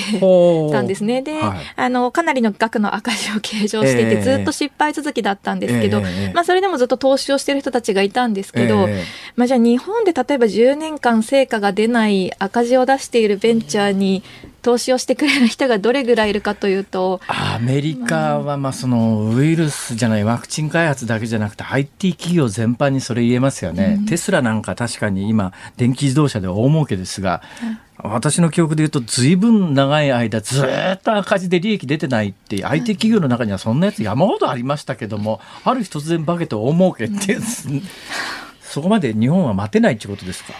[0.70, 1.20] たんですね。
[1.20, 9.04] で、はい、あのかなりの額の赤字を計上していて、えー、ずっと失敗続きだったんですけど、えー、まあ、それでもずっと投資をしている人たちがいたんですけど、えー、
[9.36, 14.22] まあ、じゃあ日本で例えば10年間成果が出ない赤字を出しているベンチャーに
[14.64, 27.42] 投資をしてくれる人がどれぐらいいるかというとアメリカはまあそのウイルスじゃないワクチン開発だけじゃなくて IT 企業全般にそれ言えますよね、うん、テスラなんか確かに今電気自動車で大儲けですが、
[28.04, 37.38] うん、私の記憶で言うとずいぶん長い間ずっと赤字で利益出てないって IT 企業の中にはそんなやつ山ほどありましたけどもある日突然化けて大儲けって
[38.62, 40.52] そこまで日本は待てないってことですか？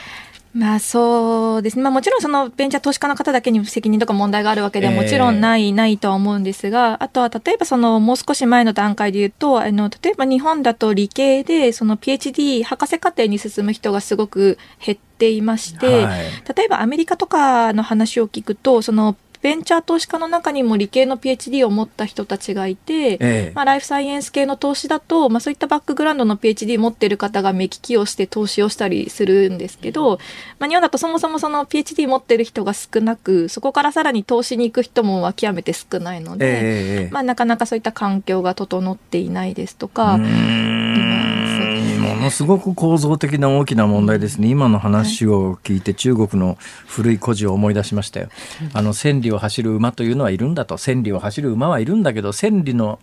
[0.55, 1.83] まあそうですね。
[1.83, 16.25] まあもちろんそのベンチャー投資家の方だけに責任とか問題があるわけではもちろんない、えー、ないとは思うんですが、あとは例えばそのもう少し前の段階で言うと、あの、例えば日本だと理系でその PhD 博士課程に進む人がすごく減っていまして、はい、
[16.57, 30.19] 例えばアメリカとかの話を聞くと、そのベンチャー投資家の中にも理系の PhD を持った人たちがいて、ええ、まあ、ライフサイエンス系の投資だと、まあ、そういったバックグラウンドの PhD 持ってる方が目利きをして投資をしたりするんですけど、
[30.59, 40.19] まあ、日本だとそもそもその PhD 持ってる人が少なくそこからさらに投資に行く人も極めて少ないので、え、まあ、なかなかそういった環境が整っていないですとか。
[42.25, 44.49] ものすごく構造的な大きな問題ですね。
[44.49, 46.57] 今の話を聞いて中国の
[46.87, 48.29] 古い故事を思い出しましたよ。
[48.73, 50.79] あの千里を走る馬というのはいるんだと。
[50.79, 52.99] 千里を走る馬はいるんだけど、千里の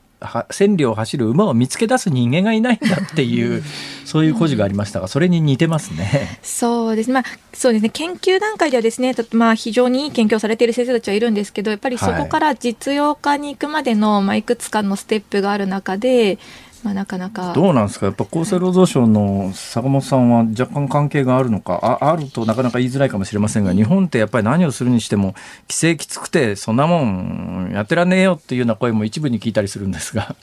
[0.50, 3.64] 千里を走る馬を見つけ出す人間がいないんだっていう
[4.06, 6.40] そういう故事がありましたが、それに似てますね。
[6.42, 7.14] そうですね。
[7.14, 7.90] まあ、そうですね。
[7.90, 16.40] 研究段階ではですね、まあ、非常にいい研究をされている先生たちはいるんですけど、やっぱりそこから実用化に行くまでの、まあ、いくつかのステップがある中で、
[16.84, 17.54] まあ、なかなか。
[17.54, 18.08] どうなんですか？
[18.08, 21.76] やっぱ厚生労働省の坂本さんは若干関係があるのか？
[22.02, 25.34] ああるとなかなか言いづらいかもしれませんが日本ってやっぱり何をするにしても
[25.70, 30.36] 規制きつくてそんなもんやってらんねえよっていうような声も一部に聞いたりするんですが。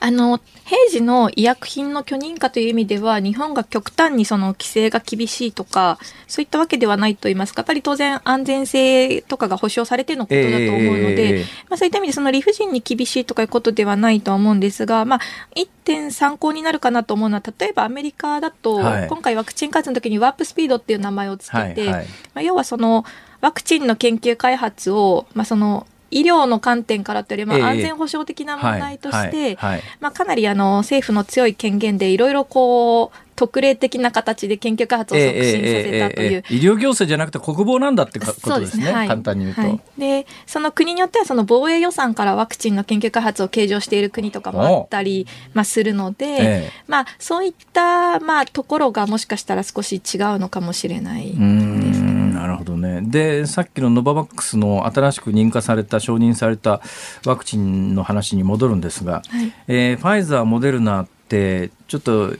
[0.00, 5.98] あの平時の医薬品の許認可という意味では日本が極端にその規制が厳しいとか
[6.28, 15.20] そういったわけではないと言いますかやっぱり当然安全性とかが保証されてのことだと思うので、えー、まあ、そういった意味でその理不尽に厳しいとかいうことではないとは思うんですが、まあ、
[15.56, 22.06] 一点参考になるかなと思うのは例えばアメリカだと、はい、今回ワクチン開発の時にワープスピードっていう名前をつけて、はいはい、ま
[22.36, 23.04] あ、要はその
[23.40, 29.56] ワクチンの研究開発を、まあ、その医療の観点からというより、まあ、安全保障的な問題として、
[30.00, 51.99] まあ、かなりあの政府の強い権限でいろいろこう特例的な形で研究開発を促進させたという、医療行政じゃなくて国防なんだってことですね、ねはい、簡単に言うと、はい、でその国によってはその防衛予算からワクチンの研究開発を計上している国とかもあったり、まあ、するので、えー、まあ、そういった、まあ、ところがもしかしたら少し違うのかもしれないですね。
[52.40, 53.02] なるほどね。
[53.02, 56.80] で、さっきのノババックスの新しく認可された、承認された
[57.26, 62.32] ワクチンの話に戻るんですが、はい、えー、ファイザー、モデルナってちょっと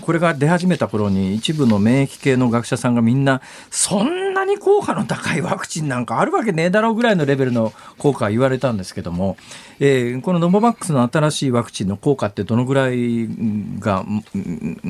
[0.00, 3.40] これが出始めた頃に一部の免疫系の学者さんがみんな
[3.70, 9.36] そんなに効果の高いワクチンなんかあるわけねえだろうぐらいのレベルの効果言われたんですけども、
[9.78, 13.28] えー、このノボバックスの新しいワクチンの効果ってどのぐらい
[13.78, 14.04] が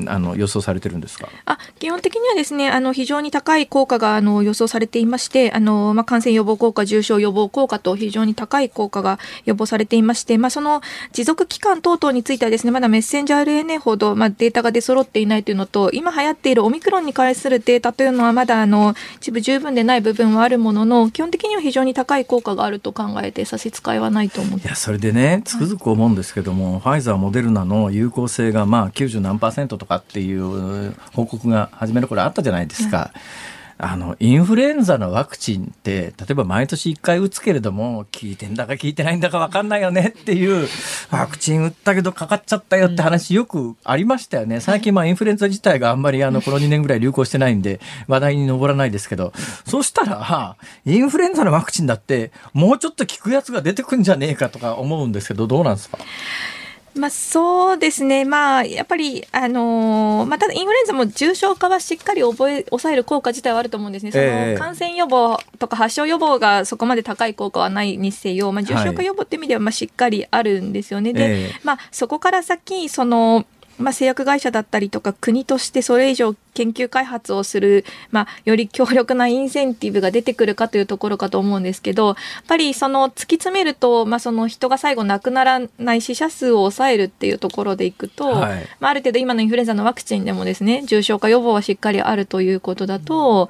[0.07, 1.29] あの予想されてるんですか？
[1.45, 32.97] あ基本的にはですねあの非常に高い効果があの予想されていましてあの、まあ、感染予防効果重症予防効果と非常に高い効果が予防されていまして、まあ、その持続期間等々についてはですねまだメッセンジャー RNA ほど、まあ、データが出揃っていないというのと、今流行っているオミクロンに関するデータというのはまだあの一部十分でない部分はあるものの、基本的には非常に高い効果があると考えて差し支えはないと思いや、それでね、つくづく思うんですけども、はい、ファイザー、モデルナの有効性がまあ90何パーセントとかっていう報告が始める頃あったじゃないですか。
[32.97, 40.67] はいあの、インフルエンザのワクチンって、例えば毎年1回打つけれども、効いてんだか効いてないんだか分かんないよねっていう、
[41.11, 44.61] ワクチン打ったけどかかっちゃったよって話よくありましたよね。
[44.61, 49.31] 最近まあインフルエンザ自体があんまりあの、この2年ぐらい流行してないんで、話題に上らないですけど、
[49.67, 50.55] そしたら、
[50.85, 55.99] インフルエンザのワクチンだって、もうちょっと効くやつが出てくんじゃねえかとか思うんですけど、どうなんですか？
[56.99, 71.13] まあ、そうですね、まあ、やっぱり、あのー、まあ、ただインフルエンザも重症化はしっかり覚え抑える効果自体はあると思うんですね、その感染予防とか発症予防がそこまで高い効果はないにせよ、まあ、重症化予防っていう意味ではまあしっかりあるんですよね。
[71.13, 73.45] で、まあ、そこから先その
[73.77, 82.15] まあ、製薬会社だったりとか国としてそれ以上研究開発をする、まあ、より強力なインセンティブが出てくるかというところかと思うんですけどやっ
[82.47, 93.49] ぱりその突き詰めると、まあ、その人が最後亡くならない死者数を抑えるっていうところでいくと、はい、まあ、ある程度今のインフルエンザのワクチンでもですね重症化予防はしっかりあるということだと、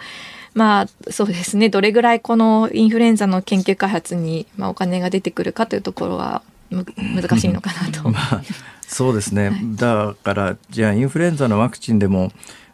[0.54, 8.10] まあそうですねどれぐらいこのインフルエンザの研究開発に、まあ、お金が出てくるかというところは難しいのかなと。
[8.10, 8.42] まあ
[8.88, 12.32] そうですね、だからじゃあインフルエンザのワクチンでも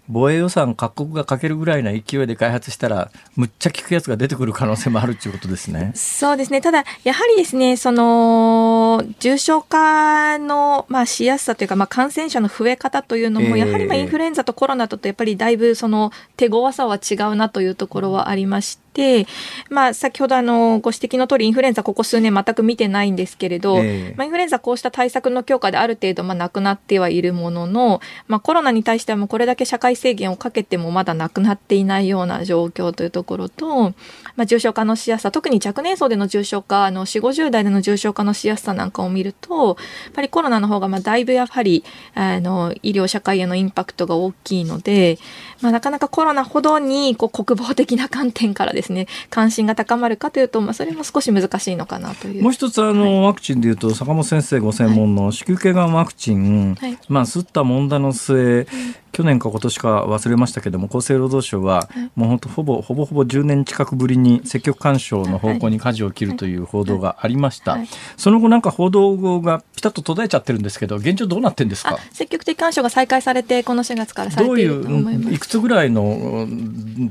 [0.09, 5.91] 防衛予算各国がかけるぐらいな勢いで開発したらむっちゃ効くやつが出てくる可能性もあるっていうことですね。
[5.95, 6.59] そうですね。
[6.61, 19.03] ただやはりですねその重症化の、まあ、しやすさというか、まあ、感染者の増え方というのも、やはりまあインフルエンザとコロナととやっぱりだいぶその手強さは違うなというところはありまして。
[19.13, 19.27] で、
[19.69, 33.89] まあ、先ほどあのご指摘の通りインフルエンザここ数年全く見てないんですけれど、えー、まあ、インフルエンザこうした対策の強化である程度まあなくなってはいるものの、まあ、コロナに対してはもうこれだけ社会制限をかけてもまだなくなっていないような状況というところと、
[34.35, 41.83] まあ、重症化のしやすさ特に若年層での重症化あの4 5 0代での重症化のしやすさなんかを見るとやっぱりコロナの方がまあだいぶやはり
[42.13, 45.17] あの医療社会へのインパクトが大きいので、
[45.61, 52.43] まあ、なかなかコロナほどにこう国防的な観点からですね関心が高まるかというと、まあ、それも少し難しいのかなという。
[52.43, 58.67] もう一つあの、はい、ワクチンでいうと坂本先生ご専門の子宮頸がんワクチン、はい、まあ、吸った問題の末、
[59.13, 67.77] 去年か今年か忘れましたけども厚生労働省はもう本当ほぼほぼほぼ10年近くぶりに積極勧奨の方向に舵を切るという報道がありました、
[68.17, 71.97] その後なんか報道がピタッと途絶えちゃってるんですけど現状どうなってんですか？
[72.11, 75.17] 積極的勧奨が再開されてこの4月からされていると思います。
[75.19, 76.47] どういういくつぐらいの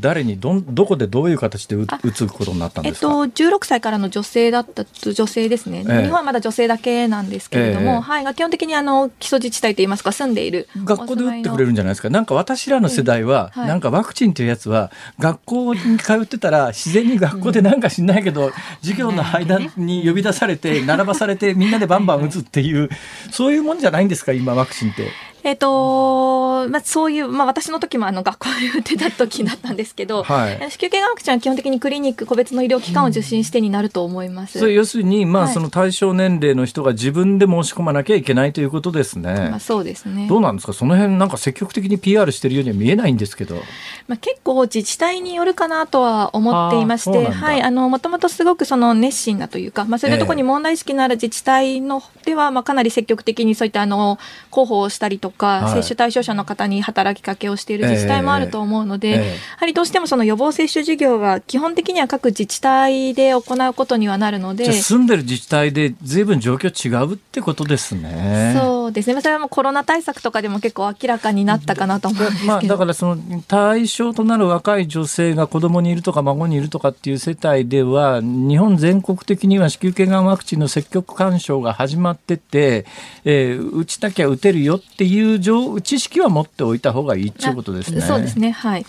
[0.01, 12.11] 誰にどどこでどういう形で打つことになったんですか、えっと、16歳からの女性だった女性ですね、えー、日本はまだ女性だけなんですけれども、えー、はい、基本的にあの基礎自治体といいますか住んでいる学校で打ってくれるんじゃないですか。
[12.11, 22.89] なんか私らの世代は、はい、なんかワクチンというやつは学校に通ってたら自然に学校でなんか知んないけど、授業の間に呼び出されて並ばされてみんなでバンバン打つっていう
[23.31, 25.09] そういうもんじゃないんですか今ワクチンって。
[25.45, 34.65] えっ、ー、とまあ、そういう、まあ、私の時もあの学校で打ってた時だったんですけど、はい、子宮頸がんワクチンは基本的にクリニック個別の医療機関を受診してになると思います。
[34.65, 39.35] うん、要するに、まあ、はい、その対象年齢の人が自分で申し込まなきゃいけないということですね。
[39.51, 40.29] まあ、そうですね。
[40.29, 40.73] どうなんですか？
[40.73, 43.57] その辺なんか積極的に PR してるようには見えないんですけど。
[44.09, 54.19] まあ、結構自治体によるかなとは思っていまして、はい、あの、もともとすごくその熱心だというか、まあ、そういうところに問題意識のある自治体のでは、まあ、かなり積極的にそういったあの、
[54.51, 68.57] 広報をしたりとか、はい、接種対象者の方に働きかけをしている自治体もあると思うので、えーえー、やはりどうしてもその予防接種事業は基本的には各自治体で行うことにはなるので住んでる自治体でずいぶん状況違うってことですね。
[68.59, 69.21] そうですね。
[69.21, 82.87] それはもうコロナ対策とかでも結構明らかになったかなと思うんですまあ、だからその対象となる若い女性が子供にいるとか孫にいるとかっていう世帯では日本全国的には子宮頸がんワクチンの積極勧奨が始まってて、
[83.25, 85.22] えー、打ちたきゃ打てるよっていう
[85.83, 88.01] 知識は持っておいた方がいいっていうことですね。
[88.01, 88.51] そうですね。
[88.51, 88.87] はい、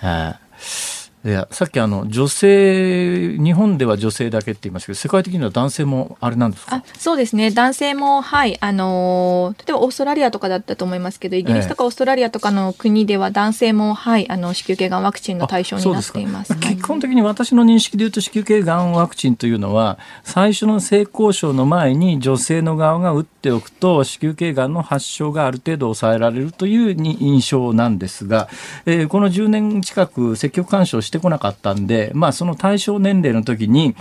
[0.00, 6.82] はあいやさっきあの女性日本では女性だけって言いましたけど世界的には男性もあれなんですか？
[6.98, 7.50] そうですね。
[7.50, 16.56] 男性もはいあの例えばオーストラリアとかだったと思いますけどイギリスとかオーストラリアとかの国では男性も、はいあの子宮頸がんワクチンの対象になっています。
[16.56, 28.48] 基本的に私の認識でいうと子宮頸がんワクチンというのは最初の性交渉の前に女性の側が打っておくと子宮頸がんの発症がある程度抑えられるという印象なんですが、
[28.86, 33.96] えー、この10年近く積極干渉してこなかったんで、まあ、その対象年齢の時に、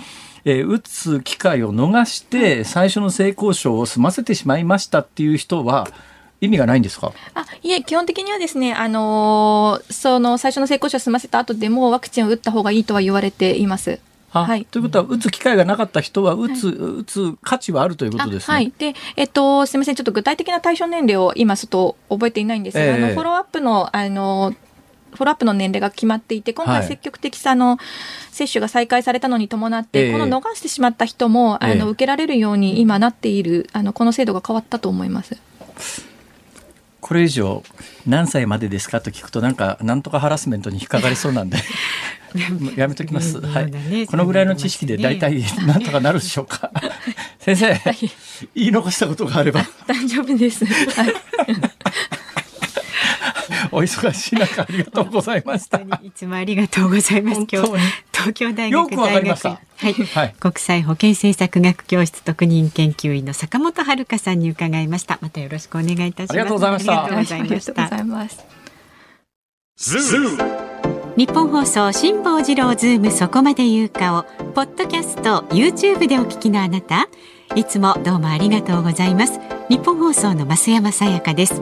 [0.45, 5.87] えー、打つ機会を逃して最初の性交渉を済ませてしまいましたっていう人は
[6.41, 7.11] 意味がないんですか？
[7.33, 13.99] あいえ基本的にはですね、あのー、その最初の性交渉を済ませた後でもワクチンを打った方がいいとは言われています。
[14.31, 18.53] はい、ということは、打つ機会がなかった人は打つ、はい、打つ価値はあるということですね。
[18.53, 24.53] はい、で、えっと、すみません、ちょっと具体的な対象年齢を今、ちょっと覚えていないんですが、えー、あのフォローアップの、あの、
[25.13, 27.77] フォローアップの年齢が決まっていて、今回積極的さの
[28.31, 35.37] 接種が再開されたのに伴って、はい、この逃してしまった人も、えー、あの受けられるように今なっている、あのこの制度が変わったと思います。
[37.01, 37.63] これ以上
[38.05, 41.57] 何歳までですかと聞くとなんかなんとかハラスメントに引っかかりそうなんで。
[42.75, 46.71] やめときます、はい、このぐらいの知識で大体 なんとかなるでしょうか。
[47.39, 47.97] 先生、はい、
[48.53, 49.65] 言い残したことがあれば。
[49.87, 51.13] 大丈夫です、はい
[53.79, 55.79] お忙しい中ありがとうございました。
[55.79, 57.47] いつもありがとうございます。
[57.51, 57.77] 今日
[58.11, 59.59] 東京大学大学は
[59.89, 65.17] い、はい、国際保健政策学教室特任研究員の坂本遥さんに伺いました。
[65.21, 66.31] またよろしくお願いいたします。
[66.31, 67.03] ありがとうございました。
[67.05, 68.45] ありがとうございます。
[71.15, 74.23] 日本放送辛坊治郎ズームそこまで言うかを
[74.53, 77.07] ポッドキャスト YouTube でお聞きのあなた
[77.55, 81.61] いつもどうもありがとうございますニッポン放送の増山さやかです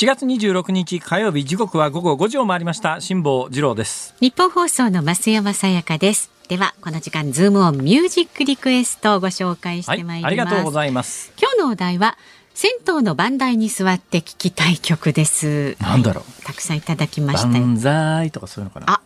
[0.00, 3.00] 4月26日火曜日時刻は午後5時を回りました。
[3.00, 4.14] 辛坊治郎です。
[4.20, 6.30] ニッポン放送の増山さやかです。
[6.46, 11.32] ではこの時間ズームオンミュージックリクエストをご紹介してまいります、はい、ありがとうございます。
[11.36, 12.16] 今日のお題は
[12.54, 15.76] 銭湯の番台に座って聞きたい曲です。
[15.80, 16.44] なんだろう。
[16.44, 18.92] たくさんいただきました万歳とかそういうのかな。
[18.92, 19.02] あ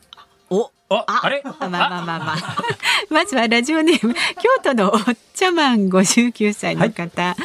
[0.51, 1.41] おああれ？
[1.43, 2.57] まあまあまあまあ。
[3.09, 4.21] まずはラジオネーム京
[4.63, 7.37] 都のおっちゃまん59歳の方、はい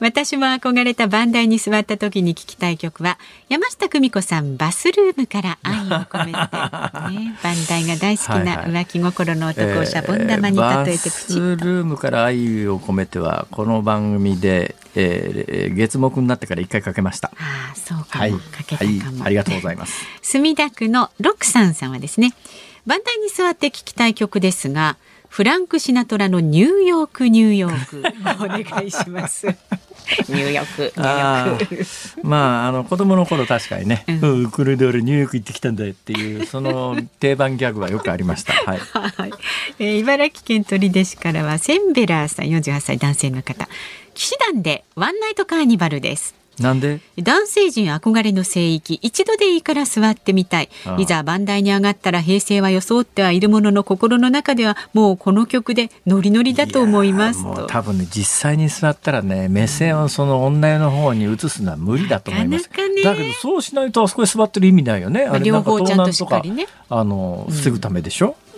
[0.00, 3.18] 私も憧れたバンダイに座った時に聞きたい曲は
[3.50, 17.30] 山下久美子さんバスルームから愛を込めて、ね、 バンダイが大好きな浮気心の男をシャボン玉に例えてプチッと、バスルームから愛を込めてはこの番組で、えー、月目になってから一回かけました。
[17.36, 20.06] ああそうかも、はい、かけたかも、はい、ありがとうございます。
[20.22, 22.32] 墨田区のロクさんさんはですね
[22.86, 24.96] バンダイに座って聞きたい曲ですが
[25.30, 28.02] フランク・シナトラのニューヨークニューヨーク。
[28.44, 30.82] お願いしますニューヨーク。
[30.96, 31.46] ニュー。
[31.46, 38.54] ヨークまああの子供の頃確かにね、うん、うん、これで俺ニューヨーク行ってきたんだよっていうその定番ギャグはよくありました。
[38.66, 39.30] はい、はい、
[39.78, 43.68] えー、茨城県取手市からはセンベラーさん48歳男性の方。
[44.14, 47.00] 騎士団でワンナイトカーニバルですなんで？
[47.18, 48.98] 男性陣憧れの聖域。
[49.02, 50.68] 一度でいいから座ってみたい。
[50.98, 57.66] いざ番台に上がったら平成は装ってはいるものの心の中ではもうこの曲でノリノリだと思いますと。
[57.66, 66.66] 多分ね実際に座ったらね目線をその女湯の方に移すのは無理だと思います、なかなかね、だけどそうしないとあそこに座ってる意味ないよね、まあ、両方ちゃんとしっかりね。
[66.88, 68.49] あの防ぐためでしょ、うん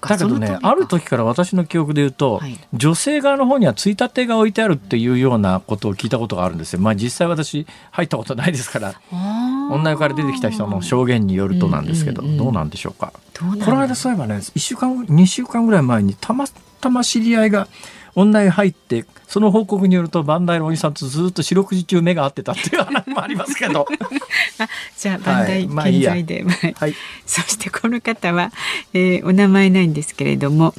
[0.00, 6.80] だけどねある時から私の記憶で言うと、はい、女性側の方にはついたてが置いてあるっていうようなことを聞いたことがあるんですよ。
[6.80, 13.12] まあ実際私入ったことないですから女湯から出てきた人の証言によるとなんですけど、うんうんうん、どうなんでしょうか？
[13.38, 16.46] この間そういえばね1週間2週間ぐらい前にたま
[16.80, 17.68] たま知り合いが
[18.16, 23.86] 女湯入ってその報告によるとバンダイのおじさんとずっと四六時中目が合ってたっていう話もありますけど。
[24.58, 26.94] あじゃあバンダイ健在で、はい、はい、
[27.26, 28.52] そしてこの方は、
[28.94, 30.74] えー、お名前ないんですけれども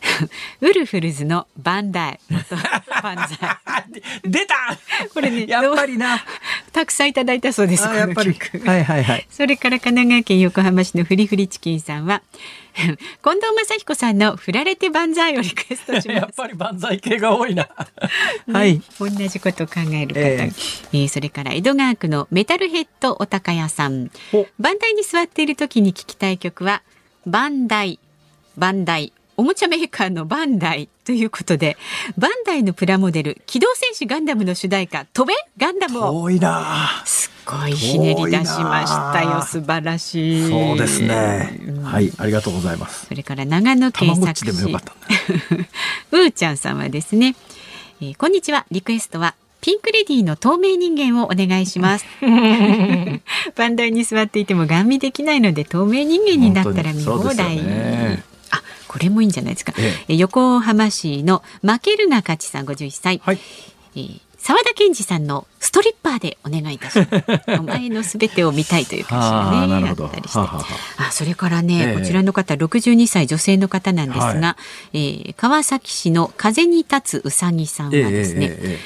[0.60, 2.20] ウルフルズのバンダイ。
[2.30, 2.56] 元
[3.02, 3.28] バンザイ。
[4.30, 4.54] 出た！
[5.12, 6.24] これねやっぱりな。
[6.72, 8.34] たくさんいただいたそうですやっぱり。
[8.64, 9.26] はいはいはい。
[9.30, 12.22] それから神奈川県横浜市のフリフリチキンさんは
[12.78, 12.96] 近
[13.34, 16.08] 藤正彦さんの振られて万歳をリクエストします。
[16.10, 17.68] やっぱり万歳系が多いな、
[18.46, 18.82] ね、はい。
[18.98, 24.10] 同じことを考える方、えー、えー、それから江戸川区のメタルヘッドお高屋さん。
[24.58, 26.82] バンダイに座っている時に聞きたい曲は
[27.26, 27.98] バンダイ
[28.56, 31.76] バンダイおもちゃメーカーのバンダイということで
[32.16, 36.22] バンダイのプラモデル機動戦士ガンダムの主題歌飛べガンダムを。
[36.22, 37.02] 遠いな。
[37.04, 39.42] すごいひねり出しましたよ。
[39.42, 40.50] 素晴らしい。
[40.50, 43.06] そうですね、うん、はいありがとうございます。
[43.06, 44.64] それから長野県佐久市。
[46.12, 47.34] うーちゃんさんはですね、
[48.02, 48.66] えー、こんにちは。
[48.70, 52.04] リクエストはピンクレディーの透明人間をお願いします。
[53.56, 57.56] バンダイに座っていてもガン見できないので透明人間になったら見放題。
[57.56, 59.72] ね、あ、これもいいんじゃないですか。
[59.78, 63.20] ええ、横浜市の負けるが勝ちさん51歳。
[63.24, 63.38] はい、
[63.96, 67.60] えー沢田健二さんのストリッパーでお願いいたします。
[67.60, 70.38] お前のすべてを見たいという歌詞がね、 あったりして。
[70.38, 70.64] あ、
[71.10, 74.56] それからね、えー、こちらの方、62歳女性の方なんですが、は
[74.94, 78.78] い、えー、川崎市の風に立つうさぎさんはですね、えーえー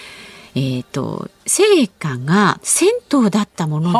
[0.54, 3.98] えーと、聖火が銭湯だったもので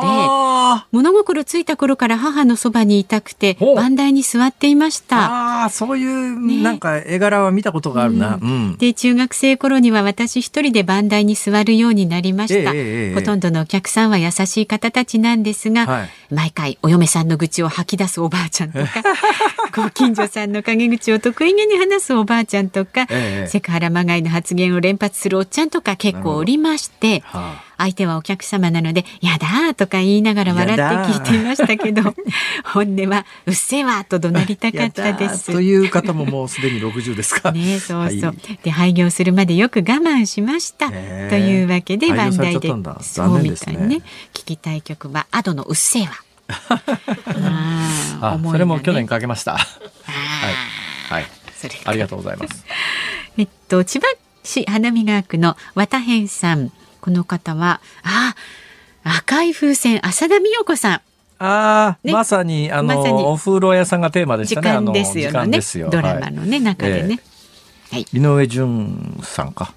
[0.91, 5.65] 物心ついた頃から母のそばにいたくて番台に座っていました。
[5.65, 19.03] あそういう、ね、なんか絵柄は見たことがあるな、うんうん、で中学生頃には私一人で番台に座るようになりました、えー、ほとんどのお客さんは優しい方たちなんですが、はい、毎回お嫁さんの愚痴を吐き出すおばあちゃんとか
[19.75, 27.23] ご近所さんの陰口を得意げに話すおばあちゃんとか、えー、セクハラまがいの発言を連発するおっちゃんとか結構おりまして、
[27.79, 32.03] 相手はお客様なので、やだとか言いながら笑って聞いていましたけど、
[32.65, 35.53] 本音は、うっせえわと怒鳴りたかったです。
[35.53, 37.53] という方ももうすでに60ですか。
[37.53, 38.21] ねそうそう。
[38.27, 40.89] はい、で、廃業するまでよく我慢しました。
[40.89, 42.69] というわけで、番台で、
[43.01, 43.97] そうみたいにね、
[44.33, 46.11] 聞きたい曲は、アドのうっせえわ。
[48.21, 49.53] あ、それも去年かけました。
[49.53, 49.65] はい。
[51.13, 51.27] はい。
[51.85, 52.65] ありがとうございます。
[53.39, 54.07] えっと、千葉
[54.43, 56.73] 市花見川区の綿編さん。
[57.03, 58.35] この方は、あ、
[59.03, 60.95] 赤い風船、浅田美代子さん。
[60.95, 61.01] あ
[61.41, 64.71] あ、ね、まさに、あの、ま、お風呂屋さんがテーマでしたね。
[64.71, 64.93] 時間
[65.51, 65.97] ですよね。
[65.97, 67.19] よドラマのね、はい、中でね。
[67.91, 69.75] はい、井上順さんか。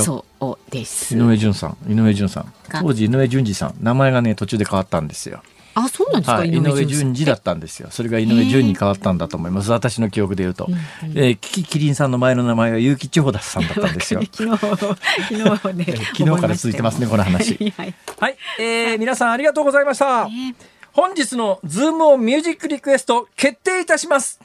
[0.00, 1.16] そうです。
[1.16, 2.52] 井上順さん、井上順さん。
[2.68, 5.40] 当時井上順次さん、名前がね、途中で変わったんですよ。
[5.84, 7.88] あ、そうなんですか、はい、井上順次だったんですよ。
[7.90, 9.70] それが井上順に変わったんだと思います。
[9.70, 10.66] 私の記憶で言うと。
[10.66, 14.20] うんうん、えー、キキリンさんの前の名前は結城千穂田さんだったんですよ。
[14.32, 15.84] 昨日、昨日ね。
[16.16, 17.56] 昨日から続いてますね、この話。
[17.76, 20.22] はい、はい、えー、皆さんありがとうございました。
[20.22, 20.54] えー、
[20.92, 24.40] 本日のズームオンミュージックリクエスト決定いたします。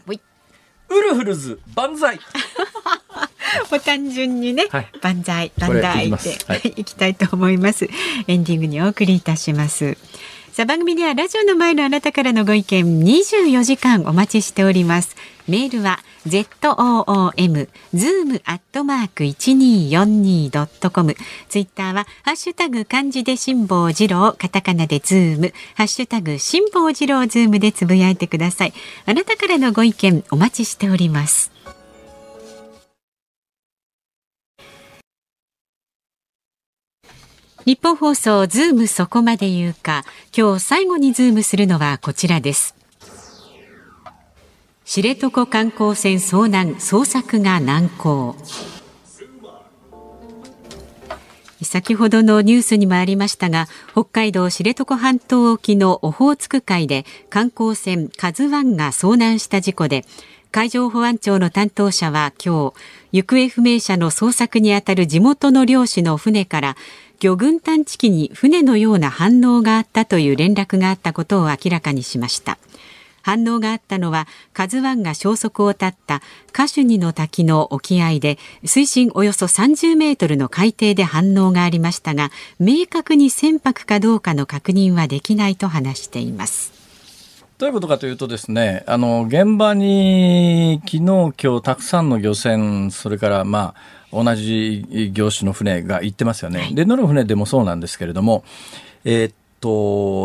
[0.89, 2.19] ウルフルズ万歳。
[3.71, 6.15] もう単純にね、はい、万歳万歳で、
[6.47, 7.87] はい、いきたいと思います。
[8.27, 9.97] エンディングにお送りいたします。
[10.53, 15.15] さあ番組ではラジオの前のあなたからのご意見24時間お待ちしております。
[15.47, 15.97] メールは
[16.27, 21.15] z o o m zoom アットマーク一二四二ドットコム。
[21.49, 25.53] ツイッターはハッシュタグ漢字で辛坊治郎カタカナでズーム。
[25.73, 28.73] ハッシュタグ辛坊治郎ズームでつぶやいてください。
[29.07, 31.52] あなたからのご意見お待ちしております。
[37.65, 40.03] ニッポン放送ズームそこまで言うか。
[40.37, 42.75] 今日最後にズームするのはこちらです。
[44.83, 48.35] 知床観光船遭難捜索が難航。
[51.63, 60.05] 先ほどのニュースにもありましたが北海道知床半島沖のオホーツク海で観光船カズワンが遭難した事故で
[60.51, 66.75] 海上保安庁の担当者は今日行方不明者の捜索にあたる地元の漁師の船から
[67.23, 72.57] 魚群探知機に船のような反応があったという連絡があったことを明らかにしました。
[73.21, 76.21] 反応があったのはカズワンが消息を絶った
[76.51, 86.82] カシュニの滝の沖合で水深およそ30メートルの海底で反応がありましたが明確に船舶かどうかの確認はできないと話しています。
[87.57, 93.75] どういうことかというとですね、あの、現場に昨日今日たくさんの漁船、それからま
[94.11, 96.59] あ、同じ業種の船が行ってますよね。
[96.61, 98.43] はい、で、乗る船でもそうなんですけれども、
[99.05, 99.69] えー、っと、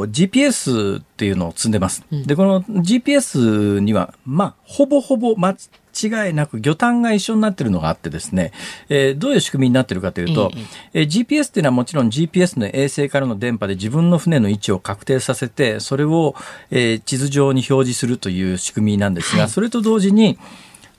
[0.06, 2.02] GPS っていうのを積んでます。
[2.10, 5.54] で、この GPS には、まあ、ほぼほぼ間
[6.00, 8.52] 違いなく魚探が一緒になってるのがあってですね、
[8.88, 10.50] えー、どういう仕組みになってるかというと、
[10.92, 16.34] えー、GPS っていうのはもちろん GPS の衛星からの電波で自分の船の位置を確定させて、それを、
[16.70, 20.38] えー、地図上に表示するという仕組みなんですが、それと同時に、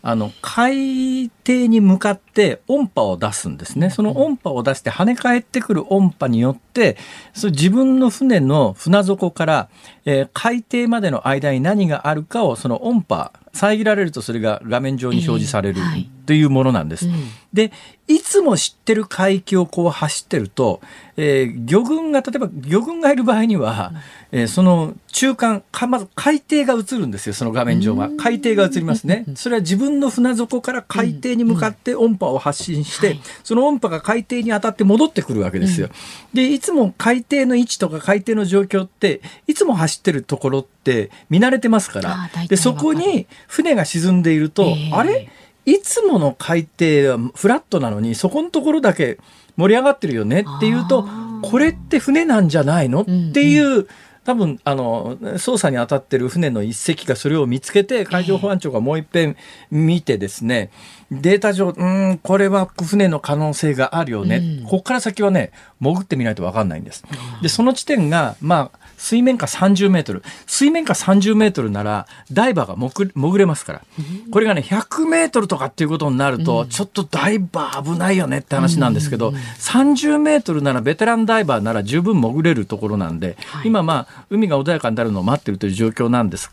[0.02, 3.90] あの、海底に向かって音波を出すんですね。
[3.90, 6.96] その音波を出して跳ね返ってくる音波によって、
[7.34, 9.70] その自分の船の船底から、
[10.12, 15.82] えー、海底までの間に何があるかをその音波、遮られるとそれが画面上に表示される
[16.26, 17.08] というものなんです。
[17.54, 17.72] で、
[18.08, 20.82] いつも知ってる海域をこう走ってると、
[21.18, 23.94] えー、魚群が、例えば魚群がいる場合には、
[24.32, 28.10] えー、その中間か、まず海底が映るんですよ、その画面上は。
[28.18, 29.26] 海底が映りますね。
[29.36, 35.90] それは自分の船底から海底に向かって音波を発信して、その音波が海底に当たって戻ってくるわけですよ。
[36.34, 45.30] で、いつも海底の位置とか海底の状況って、いつも走ってるところって見慣れてますから、で、そこに船が沈んでいると、えー、あれ？
[45.66, 49.20] いつもの海底はフラットなのに、そこのところだけ
[49.56, 51.08] 盛り上がってるよねっていうと、
[51.44, 53.02] これって船なんじゃないの？
[53.02, 53.88] っていう、
[54.26, 59.36] 多分あの捜査に当たってる船の一隻がそれを見つけて海上保安庁がもう一遍
[59.72, 60.72] 見てですね、
[61.10, 67.04] データ上うんこれは船の可能性があるよね、うん、ここから先はね潜ってみないと分かんないんです。
[67.42, 70.22] でその地点がまあ水面下30メートル。
[70.46, 72.76] 水面下30メートルなら、ダイバーが
[73.16, 73.82] 潜れますから。
[74.30, 79.30] これがね、100メートルとかっていうことになると、ちょっとダイバー危ないよねって話なんですけど、
[79.60, 86.50] 30メートルならベテランダイバーなら十分潜れるところなんで、今まあ、海が穏やかになるのを待ってるという状況なんです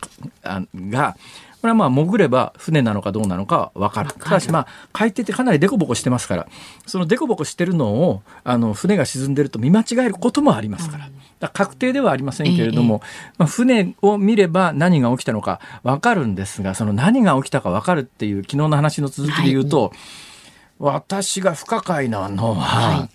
[0.89, 1.17] が、
[1.61, 4.13] これはまあ潜れば船なのかどうなのか分かる。
[4.13, 6.47] ただしまあ海底ってかなりデコボコしてますから、
[6.85, 11.09] そのデコボコしてるのをあの船が沈んでると見間違えることもありますから。
[11.53, 13.01] 確定ではありませんけれども、
[13.37, 19.91] まあ、船を見れば何が起きたのか分かるんですが、その何が起きたか分かるっていう昨日の話の続きで言うと、
[20.79, 23.07] 私が不可解なのは、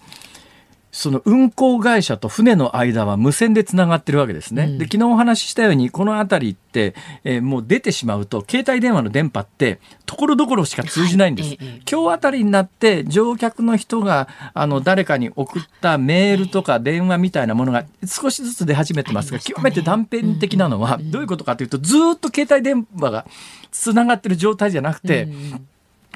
[0.93, 4.64] その運航会社と船の間は無線でつながってるわけですね。
[4.64, 11.49] うん、で昨日お話ししたようにこの辺りって、えー、もう出てしまうと携帯電話の電波ってところどころしか通じないんです。
[11.49, 23.26] はい、今日あたりになって乗客の人があの誰かに送ったメールとか電話みたいなものが少しずつ出始めてますが、極めて断片的なのはどういうことかというとずっと携帯電話が
[23.70, 25.68] つながってる状態じゃなくて、うん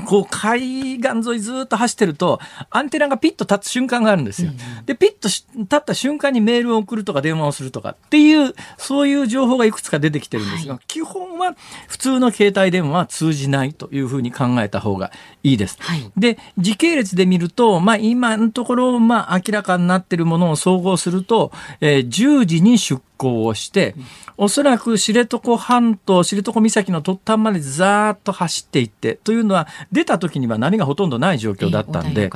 [0.05, 2.39] こう海岸沿いずっと走ってると
[2.71, 4.51] アンテナがピッと立つ瞬間があるんですよ。
[4.85, 11.57] でピッと立った瞬間にメールを送るとか電話をするとかっていうそういう情報がいくつか出てきてるんですが、はい、基本は
[11.89, 15.79] 普通の携帯電話は通じないというふうに考えた方がいいです。
[15.81, 23.95] はい、で時系列で見ると、まあ、今のところ、まあ、明らかになってるものを総合すると、えー、10時に出航をして、
[24.37, 32.31] おそらく知床半島、知床岬の突端までざーっと走っていって、というのは出た時には何がほとんどない状況だったんで、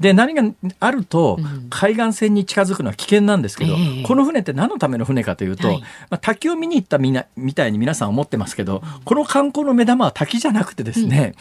[0.00, 0.42] で、何が
[0.80, 1.38] あると
[1.70, 8.14] 海岸線に近づくのは危険なんですけど、この船って何のための船かというと、まあ、滝を見に行ったみなみたいに皆さん。
[8.14, 11.34] 思ってますけど、この観光の目玉は滝じゃなくてですね、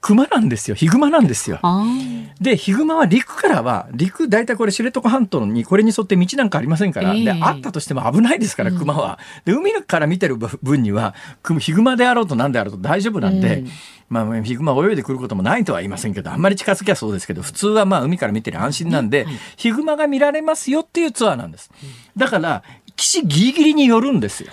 [0.00, 0.76] 熊なんですよ。
[0.76, 1.58] ヒグマなんですよ。
[2.40, 9.18] で、ヒグマは陸からは、陸、大体これ知床半島にこれに沿って道なんかありませんから、えー、で、あったとしても危ないですから、熊は。
[9.44, 11.14] で、海から見てる分には、
[11.58, 13.68] ヒグマであろうと何であろうと大丈夫なんで、うん、
[14.08, 21.72] まあ、ヒグマ泳いでくることもないとは言いませんけど、あんまり近づきはそうですけど、普通はまあ海から見てる安心なんで、ヒグマが見られますよっていうツアーなんです。
[22.16, 22.62] だから、
[22.94, 24.52] 岸ギリギリに寄るんですよ。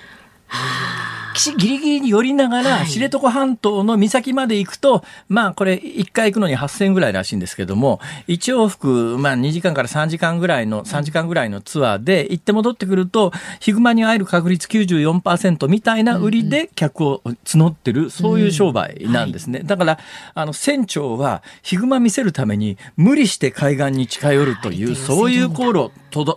[1.35, 19.59] 岸ギリギリに寄りながら、知床半島の岬まで行くと、まあこれ1回行くのに8000円ぐらいらしいんですけども、1往復、まあ2時間から3時間ぐらいの、3時間ぐらいのツアーで行って戻ってくると、ヒグマに会える確率94%みたいな売りで客を募ってる、そういう商売なんですね。
[19.59, 19.99] だから、
[20.33, 25.91] あの、船長はヒグマ見せるために無理して海岸に近寄るという、そういう航路を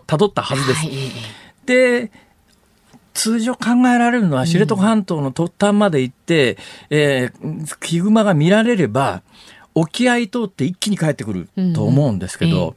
[0.06, 0.80] たどったはずです。
[1.66, 2.10] で、
[3.18, 6.54] 通常考えられるのは知床半島の突端まで行って、
[6.88, 9.22] うん、えー、ヒグマが見られれば、
[9.74, 12.74] 沖合通って一気に帰ってくると思うんですけど、うん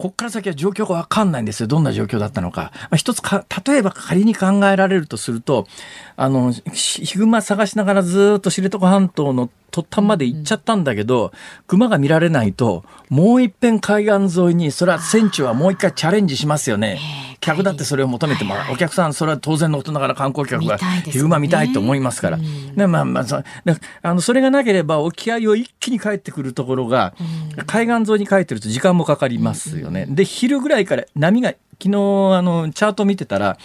[0.00, 1.66] ここから先は状況がわかんないんですよ。
[1.66, 2.72] どんな状況だったのか。
[2.84, 5.66] まあ、一つか、例えば仮に考えられるとすると、
[6.16, 11.32] あの、ヒグマ探しながらずっと知床半島の突端まで行っちゃったんだけど、
[11.66, 16.98] 熊が見られないと、もう一遍海岸沿いに、それは船長はもう一回チャレンジしますよね。
[17.40, 18.72] 客だってそれを求めてもらう。
[18.72, 22.36] お客さん、それは当然のことながら観光客がヒグマ見たいと思いますから。
[22.36, 23.42] ね、まあまあ、そ
[24.02, 27.14] あのそれがなければ沖合を一気に帰ってくるところが、
[27.66, 30.06] 海岸沿いに帰ってると時間もかかりますよね。
[30.08, 31.96] で、昼ぐらいから波が、昨日
[32.36, 33.56] あの、チャート見てたら、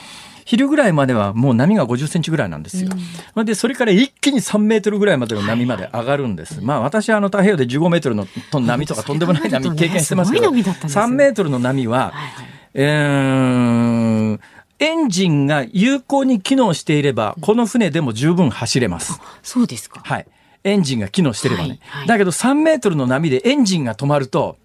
[0.46, 2.92] 昼ぐらいまではもう波が50センチぐらいなんですよ。
[3.36, 6.58] うん、で、それから一気に3メートルぐらいまでの波まで上がるんです。
[6.58, 14.40] はい、まあ私はあの太平洋で15メートルの波とかとんでもない波 経験してますけど、ね、3メートルの波は、はいはい、えー、
[14.80, 19.20] エンジンが有効に機能していれば、この船でも十分走れます。
[19.42, 20.02] そうですか。
[20.04, 20.28] はい。
[20.66, 21.70] エンジンが機能してればね。
[21.70, 24.58] はいはい、だけど3メートルの波でエンジンが止まると、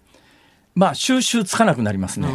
[0.75, 2.27] まあ収集つかなくなりますね。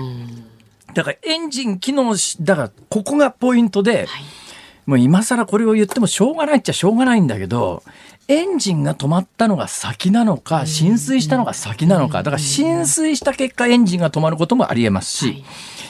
[0.94, 4.06] だからエンジン機能し、だからここがポイントで、はい、
[4.86, 7.82] もう今更これを言ってもしょうがないっちゃしょうがないんだけど、
[8.28, 15.44] エンジンが止まったのが先なのか、浸水したのが先なのか、だから浸水した結果エンジンが止まることもありえますし、はい。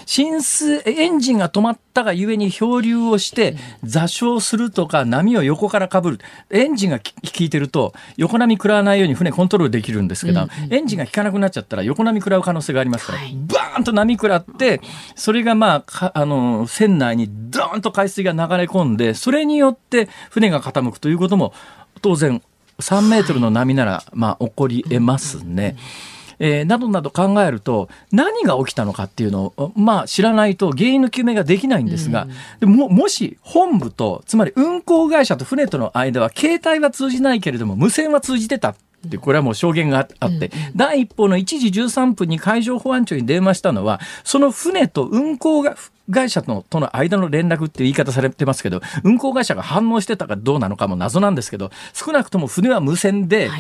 [0.05, 6.19] 浸水、エンジンが止まったがゆえに漂流をして座礁するとか波を横からかぶる。
[6.51, 7.05] エンジンが効
[7.41, 14.81] いてると横波食らわないように船コントロールできるんですけど、エンジンが効かなくなっちゃったら横波食らう可能性がありますから、バーンと波食らって、
[15.17, 21.53] それがまあ、あの、船内にドーンと海水が流れ込んで、それによって船が傾くということも
[22.03, 22.43] 当然
[22.79, 25.77] 3メートルの波なら、まあ、起こり得ますね。
[26.11, 32.29] うんえー、などなど考えると何が起きたのかっていうのを、まあ、知らないと原因の究明ができないんですが、
[32.61, 38.75] うん、ももし本部とつまり運航会社と船との間は携帯は通じないけれども無線は通じてた
[39.05, 45.77] でこれはもう証言があって、第一報の1時13分に海上保安庁に電話したのは、その船と運航が、
[46.11, 53.51] 会社のとの間の連絡っていう言い方されてますけど、運航会社が反応してたかどうなのかも謎なんですけど、少なくとも船は無線で、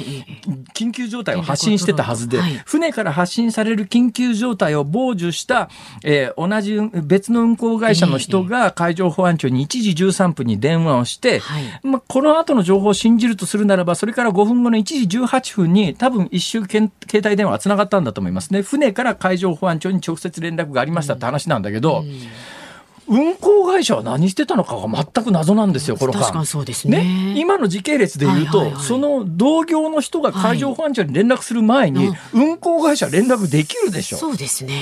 [0.74, 5.68] 緊急状態を発信してたはずで、船から発信される緊急状態を傍受した、
[6.04, 11.40] えー、同じ別の運航会社の人が海上保安庁に1時13分に電話をして、
[11.82, 18.62] まあ、この後の情報を信じるとするならば、それから5分後の1時18分に多分一周携帯電話がつながったんだと思いますね。
[18.62, 22.35] 船から海上保安庁に直接連絡がありましたって話なんだけど、うん
[23.08, 26.44] 運行会社は何してたのかが全く謎なんですよ、この間。
[26.44, 34.18] そうですね、ね、今の時系列で言うと、はいはいはい、その同業の人が海上保安庁に連絡する前に、運行会社連絡できるでしょ。
[34.18, 34.74] そうですね。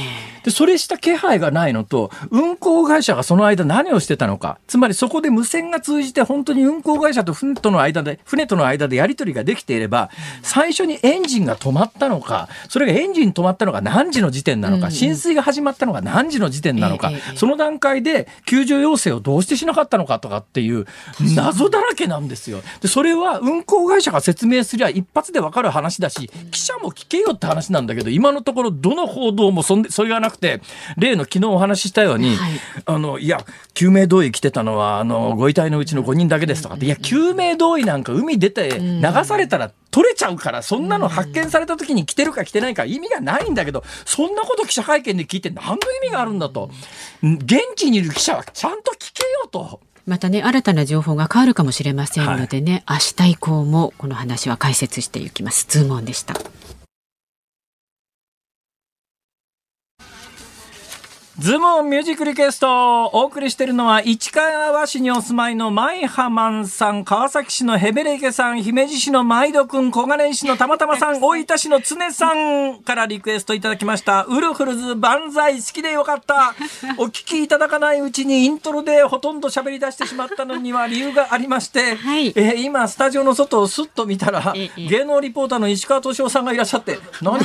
[0.45, 4.59] で、それした気配がないのと、運行会社がその間何をしてたのか。
[4.67, 10.11] つまりそこで無線が通じて本当に運行会社と船との間で、船との間でやり取りができていれば、
[10.43, 20.87] 最初にエンジンが止まったのか、それがエンジン止まったのが何時の時点なのか、浸水が始まったのが何時の時点なのか、その段階でで救助要請をどうしてしなかったのかとかっていう
[21.35, 22.63] 謎だらけなんですよ。
[22.81, 30.63] で、それは運航会社が説明すりゃ一発でわかる話だし、記者も聞けよって話なんだけど、今のところどの報道もそんそれがなくて、
[30.97, 32.53] 例の昨日お話ししたように、はい、
[32.87, 33.45] あの、いや、
[33.75, 46.69] 救命胴衣着てたのは、あの、ご遺体のうちの5人だけですとかって、いや、救命胴衣なんか海出て流されたら取れちゃうから、そんなの発見された時に着てるか着てないか意味がないんだけど、そんなこと記者会見で聞いて何の意味があるんだと。
[47.23, 49.81] 現地にいる記者はちゃんと聞けよと。
[50.05, 55.65] またね、新たな情報が変わるかもしれませんのでね、はい、明日以降もこの話は解説していきます。
[55.69, 56.35] ズームオンでした。
[61.37, 74.23] ズモンミュージックリクエストお送りしているのは市川市にお住まいのマイハマンさん、川崎市のヘベレケさん、姫路市のマイドくん、小金井市のたまたまさん、大分市の常さんからリクエストいただきました。
[74.27, 76.55] ウルフルズ万歳好きでよかった。
[76.99, 87.41] お聞きいただかないうちにイントロでほとんど喋り出してしまったのには理由がありまして、はい、えー、今スタジオの外をスッと見たら、芸能リポーターの石川敏夫さんがいらっしゃって、何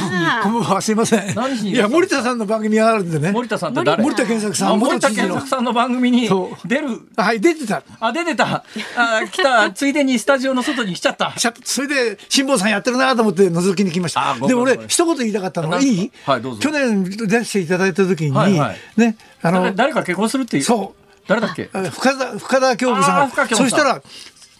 [0.79, 1.33] すいません。
[1.33, 3.31] 何しにいや、森田さんの番組があるんでね。
[3.31, 6.29] 森田さん森田健作さん森田健作さんの番組に
[6.65, 7.01] 出る？
[7.15, 7.83] はい出てた。
[7.99, 8.63] あ出てた。
[8.95, 9.71] あ来た。
[9.75, 11.33] ついでにスタジオの外に来ちゃった。
[11.63, 14.35] それで辛坊さんやってるなと思って覗きに来ました。
[14.47, 15.69] でも俺一言言いたかったの。
[15.69, 20.63] はいい、はい、去年出していただいた時に、はいはい、ねあの誰か結婚するっていう？
[20.63, 21.01] そう。
[21.27, 21.69] 誰だっけ？
[21.71, 23.47] 深田深田恭子さん。
[23.49, 24.01] そしたら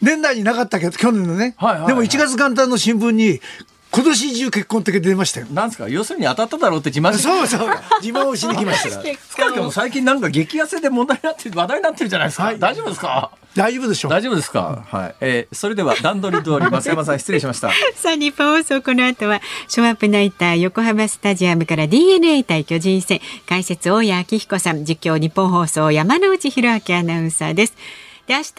[0.01, 3.41] 年内になかったけど去年のね、はいはいはい、でも1月元旦の新聞に
[3.91, 5.47] 今年中結婚って出ましたよ。
[5.51, 5.89] なんですか？
[5.89, 7.69] 要するに当たっただろうって自慢そうそう。
[8.01, 9.01] 自慢をしに来ました。
[9.29, 12.43] 深谷も最近なんか激痩せで問題になって話題になってるじゃないですか。
[12.43, 13.31] はい、大丈夫ですか？
[13.55, 14.11] 大丈夫でしょう。
[14.11, 14.83] 大丈夫ですか？
[14.91, 15.15] はい。
[15.21, 17.71] えー、それでは段取り通り、増山さん失礼しました。
[17.95, 27.73] さあ、日本放送この後は、ショーアップナイター横浜スタジアムから DNA 対巨人戦、解説大谷明彦さん、実況日本放送山内博明アナウンサーです。
[28.29, 28.53] で明日の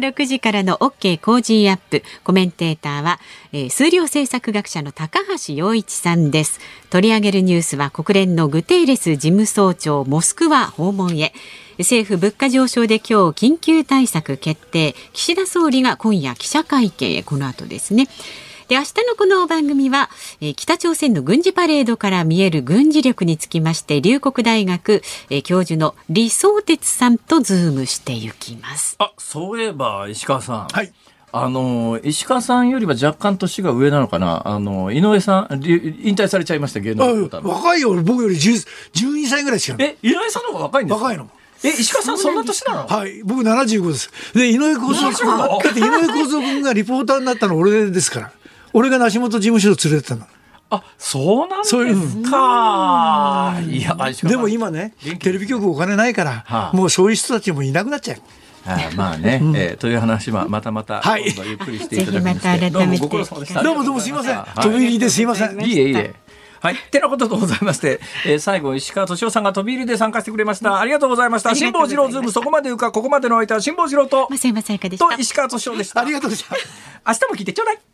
[0.00, 2.02] 朝6時からの OK コージーアップ。
[2.24, 3.20] コメンテーターは、
[3.52, 6.58] えー、数量政策学者の高橋洋一さんです。
[6.90, 11.32] 取り上げるニュースは国連のグテーレス事務総長モスクワ訪問へ。
[11.78, 14.96] 政府物価上昇で今日緊急対策決定。
[15.12, 17.22] 岸田総理が今夜記者会見へ。
[17.22, 18.08] この後ですね。
[18.68, 20.08] で明日のこの番組は、
[20.40, 28.96] えー、北朝鮮の軍事パレードから見える軍事力につきまして龍谷大学、えー、教授の李相哲さんとズームしていきます。
[28.98, 30.68] あそういえば石川さん。
[30.68, 30.92] はい。
[31.34, 37.06] あの石川さんよりは若干年が上なのかな、あの井上さん、引退されちゃいました、芸能
[37.42, 41.02] 若いよ、僕より12歳ぐらい違うえ、井上さんの方が若いんですか？
[41.04, 41.30] 若いの。
[41.64, 42.86] え、石川さんそんな年なの？
[42.86, 43.22] はい。
[43.22, 44.10] 僕75です。
[44.34, 48.32] で、井上公造君、だって井上公造君がリポーターになったの俺ですから。
[48.72, 50.26] 俺が梨本事務所を連れてたの。
[50.70, 53.60] あ、そうなんですか。
[53.68, 58.18] いや、でも今ね、テレビ局お金ないから、はあ、もうそういう人たちもいなくなっちゃう。
[58.64, 63.62] あまあね、うん、えー、という話はまたまた、はい、ゆっくりしていただきまして、どうもご苦労様でした。
[63.62, 64.44] どうもどうもすいません。
[64.62, 65.60] 飛び入りですいません。
[65.60, 66.14] いいえいいえ。
[66.60, 66.76] はい。
[66.92, 70.78] てなことでございまして、えー、最後、石川敏夫さんが飛び入りで参加してくれました。
[70.78, 71.56] ありがとうございました。
[71.56, 74.28] 辛坊治郎ズーム、そこまで言うか、ここまでの相手は辛坊治郎と、
[74.96, 76.00] と石川敏夫でした。
[76.00, 77.10] ありがとうございました。
[77.10, 77.91] 明日も聞いてちょうだい。